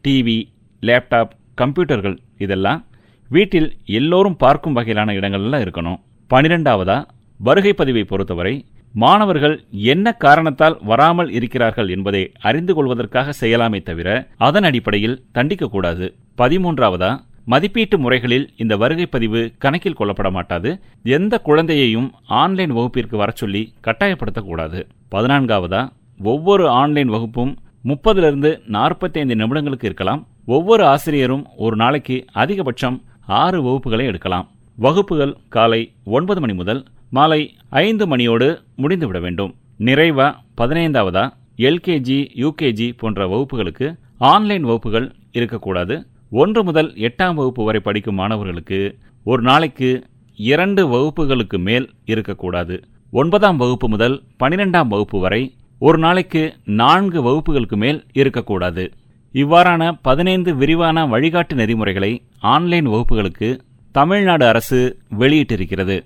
டிவி 0.04 0.38
லேப்டாப் 0.82 1.32
கம்ப்யூட்டர்கள் 1.54 2.18
இதெல்லாம் 2.38 2.82
வீட்டில் 3.30 3.70
எல்லோரும் 3.84 4.36
பார்க்கும் 4.36 4.76
வகையிலான 4.76 5.12
இடங்கள்ல 5.20 5.58
இருக்கணும். 5.64 5.98
பனிரெண்டாவதா? 6.30 7.04
வருகை 7.38 7.72
பதிவை 7.72 8.04
பொறுத்தவரை 8.04 8.64
மாணவர்கள் 8.92 9.64
என்ன 9.70 10.12
காரணத்தால் 10.12 10.78
வராமல் 10.82 11.30
இருக்கிறார்கள் 11.30 11.88
என்பதை 11.88 12.32
அறிந்து 12.40 12.74
கொள்வதற்காக 12.74 13.32
செய்யலாமே 13.40 13.82
தவிர 13.82 14.28
அதன் 14.36 14.62
அடிப்படையில் 14.62 15.24
தண்டிக்கக்கூடாது 15.34 16.14
பதிமூன்றாவதா? 16.38 17.10
மதிப்பீட்டு 17.44 17.98
முறைகளில் 17.98 18.52
இந்த 18.56 18.76
வருகை 18.76 19.06
பதிவு 19.06 19.52
கணக்கில் 19.58 19.96
கொள்ளப்பட 19.98 20.30
மாட்டாது. 20.30 20.80
எந்த 21.02 21.38
குழந்தையையும் 21.38 22.12
ஆன்லைன் 22.26 22.72
வகுப்பிற்கு 22.72 23.16
வரச் 23.16 23.36
சொல்லி 23.36 23.72
கட்டாயப்படுத்தக்கூடாது. 23.86 24.82
பதினான்காவதா? 25.10 25.88
ஒவ்வொரு 26.22 26.68
ஆன்லைன் 26.68 27.08
வகுப்பும் 27.08 27.58
முப்பதிலிருந்து 27.84 28.60
நாற்பத்தைந்து 28.66 29.34
நிமிடங்களுக்கு 29.34 29.84
இருக்கலாம். 29.84 30.26
ஒவ்வொரு 30.46 30.84
ஆசிரியரும் 30.86 31.46
ஒரு 31.56 31.76
நாளைக்கு 31.76 32.24
அதிகபட்சம் 32.34 33.02
ஆறு 33.26 33.62
வகுப்புகளை 33.62 34.04
எடுக்கலாம். 34.04 34.48
வகுப்புகள் 34.80 35.36
காலை 35.48 35.92
ஒன்பது 36.04 36.40
மணி 36.40 36.54
முதல் 36.54 36.84
மாலை 37.10 37.56
ஐந்து 37.68 38.04
மணியோடு 38.06 38.48
முடிந்துவிட 38.76 39.20
வேண்டும். 39.20 39.54
நிறைவா 39.78 40.26
பதினைந்தாவதா? 40.56 41.24
எல்கேஜி 41.56 42.18
யூகேஜி 42.42 42.86
போன்ற 42.96 43.26
வகுப்புகளுக்கு 43.26 43.86
ஆன்லைன் 44.18 44.62
வகுப்புகள் 44.62 45.14
இருக்கக்கூடாது. 45.32 46.06
ஒன்று 46.30 46.64
முதல் 46.64 46.92
எட்டாம் 46.94 47.34
வகுப்பு 47.34 47.64
வரை 47.64 47.80
படிக்கும் 47.80 48.14
மாணவர்களுக்கு 48.14 48.98
ஒரு 49.24 49.42
நாளைக்கு 49.42 50.04
இரண்டு 50.36 50.86
வகுப்புகளுக்கு 50.88 51.58
மேல் 51.58 51.90
இருக்கக்கூடாது. 52.04 52.82
ஒன்பதாம் 53.10 53.56
வகுப்பு 53.56 53.88
முதல் 53.88 54.22
பனிரெண்டாம் 54.44 54.88
வகுப்பு 54.94 55.20
வரை 55.20 55.54
ஒரு 55.78 55.98
நாளைக்கு 55.98 56.54
நான்கு 56.64 57.22
வகுப்புகளுக்கு 57.22 57.76
மேல் 57.76 58.04
இருக்கக்கூடாது. 58.12 58.92
இவ்வாறான 59.32 59.98
பதினைந்து 60.02 60.56
விரிவான 60.56 61.06
வழிகாட்டு 61.06 61.54
நெறிமுறைகளை 61.54 62.22
ஆன்லைன் 62.38 62.88
வகுப்புகளுக்கு 62.88 63.60
தமிழ்நாடு 63.92 64.46
அரசு 64.46 64.96
வெளியிட்டிருக்கிறது. 65.18 66.02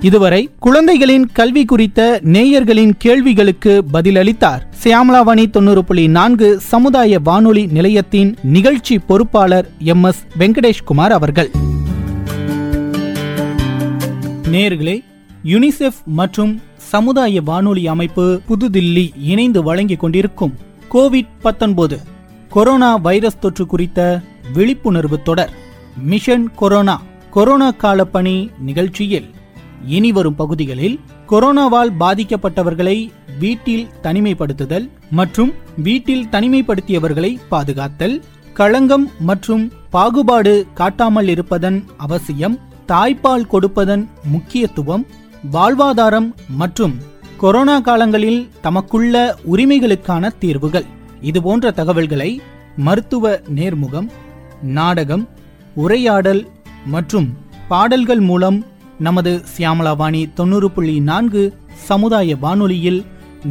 இதுவரை 0.00 0.50
குழந்தைகளின் 0.58 1.32
கல்வி 1.32 1.64
குறித்த 1.64 2.20
நேயர்களின் 2.24 2.92
கேள்விகளுக்கு 2.98 3.84
பதிலளித்தார். 3.92 4.60
சியாமலாவணி 4.84 5.50
தொண்ணூறு 5.50 5.84
புள்ளி 5.84 6.08
நான்கு 6.08 6.60
சமுதாய 6.60 7.18
வானொலி 7.18 7.66
நிலையத்தின் 7.66 8.36
நிகழ்ச்சி 8.42 8.98
பொறுப்பாளர் 8.98 9.70
எம் 9.78 10.04
எஸ் 10.04 10.26
வெங்கடேஷ்குமார் 10.38 11.10
அவர்கள். 11.10 11.50
நேர்களே 14.52 15.04
யுனிசெஃப் 15.44 16.04
மற்றும் 16.04 16.60
சமுதாய 16.76 17.42
வானொலி 17.42 17.88
அமைப்பு 17.88 18.40
புதுதில்லி 18.48 19.10
இணைந்து 19.18 19.62
வழங்கிக் 19.62 20.00
கொண்டிருக்கும் 20.00 20.54
கோவிட் 20.92 21.28
பத்தொன்பது 21.42 22.00
கொரோனா 22.48 22.96
வைரஸ் 22.96 23.38
தொற்று 23.38 23.66
குறித்த 23.66 24.20
விழிப்புணர்வு 24.52 25.22
தொடர். 25.22 25.62
மிஷன் 25.96 26.54
கொரோனா 26.54 27.00
கொரோனா 27.30 27.70
கால 27.70 28.04
பணி 28.04 28.50
நிகழ்ச்சியில். 28.58 29.34
இனி 29.86 30.12
வரும் 30.12 30.34
பகுதிகளில் 30.34 31.00
கொரோனாவால் 31.28 31.90
பாதிக்கப்பட்டவர்களை 32.00 33.08
வீட்டில் 33.38 33.88
தனிமைப்படுத்துதல் 34.02 34.90
மற்றும் 35.10 35.52
வீட்டில் 35.76 36.26
தனிமைப்படுத்தியவர்களை 36.30 37.36
பாதுகாத்தல் 37.50 38.22
களங்கம் 38.52 39.10
மற்றும் 39.20 39.72
பாகுபாடு 39.90 40.66
காட்டாமல் 40.74 41.28
இருப்பதன் 41.28 41.84
அவசியம் 41.96 42.58
தாய்ப்பால் 42.88 43.46
கொடுப்பதன் 43.46 44.08
முக்கியத்துவம் 44.24 45.06
வாழ்வாதாரம் 45.52 46.32
மற்றும் 46.48 46.96
கொரோனா 47.36 47.78
காலங்களில் 47.78 48.50
தமக்குள்ள 48.62 49.34
உரிமைகளுக்கான 49.44 50.30
தீர்வுகள். 50.38 50.84
இதுபோன்ற 51.20 51.70
தகவல்களை 51.70 52.40
மருத்துவ 52.76 53.40
நேர்முகம் 53.54 54.08
நாடகம் 54.62 55.28
உரையாடல் 55.76 56.42
மற்றும் 56.86 57.28
பாடல்கள் 57.68 58.22
மூலம் 58.22 58.58
நமது 58.98 59.32
சியாமலாவாணி 59.52 60.22
தொண்ணூறு 60.34 60.68
புள்ளி 60.70 60.96
நான்கு 61.02 61.42
சமுதாய 61.84 62.36
வானொலியில் 62.36 63.00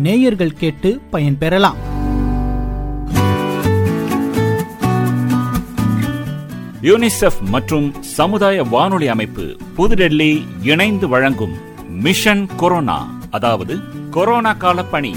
நேயர்கள் 0.04 0.58
கேட்டு 0.58 0.92
பயன்பெறலாம் 1.12 1.80
யூனிசெஃப் 6.84 7.42
மற்றும் 7.50 7.86
சமுதாய 8.14 8.64
வானொலி 8.72 9.08
அமைப்பு 9.08 9.46
புதுடெல்லி 9.76 10.32
இணைந்து 10.64 11.08
வழங்கும் 11.08 11.54
மிஷன் 12.02 12.46
கொரோனா 12.56 12.98
அதாவது 13.32 13.76
கொரோனா 14.10 14.54
கால 14.56 14.84
பணி 14.86 15.14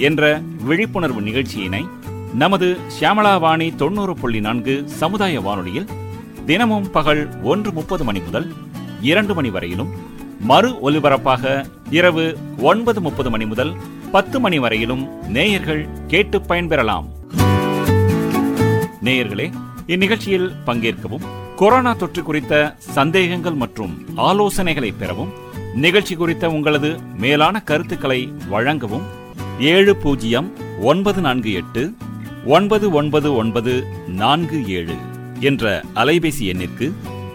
என்ற 0.00 0.24
விழிப்புணர்வு 0.62 1.20
நிகழ்ச்சியினை 1.20 1.82
நமது 2.34 2.76
சியாமலாவாணி 3.00 3.76
தொண்ணூறு 3.76 4.14
புள்ளி 4.14 4.40
நான்கு 4.40 4.84
சமுதாய 4.86 5.40
வானொலியில் 5.40 5.88
தினமும் 6.46 6.90
பகல் 6.90 7.42
ஒன்று 7.42 7.72
முப்பது 7.72 8.04
மணி 8.04 8.20
முதல் 8.20 8.52
இரண்டு 9.00 9.34
மணி 9.34 9.50
வரையிலும் 9.50 9.90
மறு 10.40 10.80
ஒலிபரப்பாக 10.80 11.64
இரவு 11.90 12.38
ஒன்பது 12.58 13.00
முப்பது 13.00 13.30
மணி 13.30 13.46
முதல் 13.46 13.72
பத்து 14.10 14.40
மணி 14.40 14.58
வரையிலும் 14.58 15.08
நேயர்கள் 15.28 15.88
கேட்டு 16.06 16.38
பயன்பெறலாம். 16.38 17.06
நேயர்களே 19.00 19.52
இந்நிகழ்ச்சியில் 19.86 20.52
பங்கேற்கவும் 20.66 21.26
கொரோனா 21.56 21.94
தொற்று 21.94 22.22
குறித்த 22.22 22.74
சந்தேகங்கள் 22.78 23.54
மற்றும் 23.54 24.06
ஆலோசனைகளை 24.16 24.92
பெறவும் 24.98 25.32
நிகழ்ச்சி 25.74 26.14
குறித்த 26.14 26.50
உங்களது 26.50 27.00
மேலான 27.16 27.60
கருத்துக்களை 27.60 28.28
வழங்கவும் 28.48 29.06
ஏழு 29.58 29.96
பூஜ்ஜியம் 29.96 30.52
ஒன்பது 30.80 31.20
நான்கு 31.20 31.52
எட்டு 31.52 31.94
ஒன்பது 32.44 32.90
ஒன்பது 32.90 33.34
ஒன்பது 33.34 33.86
நான்கு 34.06 34.68
ஏழு 34.68 34.94
என்ற 35.40 35.82
அலைபேசி 35.94 36.40
எண்ணிற்கு 36.40 36.92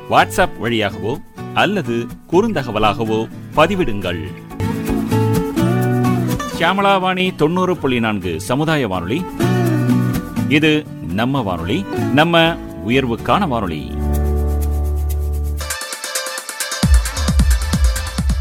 வாட்ஸ்அப் 0.10 0.58
வழியாகவோ 0.62 1.22
அல்லது 1.54 2.06
குறுந்தகவலாகவோ 2.32 3.28
பதிவிடுங்கள். 3.56 4.28
சியாமலாவாணி 6.58 7.36
தொண்ணூறு 7.36 7.78
புள்ளி 7.78 8.00
நான்கு 8.00 8.42
சமுதாய 8.42 8.88
வானொலி. 8.88 9.26
இது 10.50 10.86
நம்ம 11.08 11.42
வானொலி 11.42 11.86
நம்ம 12.14 12.56
உயர்வுக்கான 12.88 13.48
வானொலி. 13.48 13.92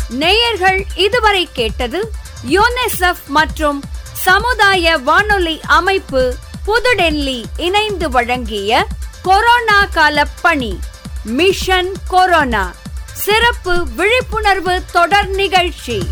நேயர்கள் 0.09 0.87
இதுவரை 0.97 1.49
கேட்டது 1.53 2.13
யுனிசெஃப் 2.49 3.27
மற்றும் 3.29 3.83
சமுதாய 4.13 4.99
வானொலி 4.99 5.61
அமைப்பு 5.61 6.35
புதுடெல்லி 6.67 7.45
இணைந்து 7.57 8.11
வழங்கிய 8.11 8.87
கொரோனா 9.23 9.85
கால 9.85 10.25
பணி 10.43 10.79
மிஷன் 11.25 11.93
கொரோனா 12.09 12.75
சிறப்பு 13.13 13.87
விழிப்புணர்வு 13.95 14.83
தொடர் 14.93 15.29
நிகழ்ச்சி. 15.29 16.03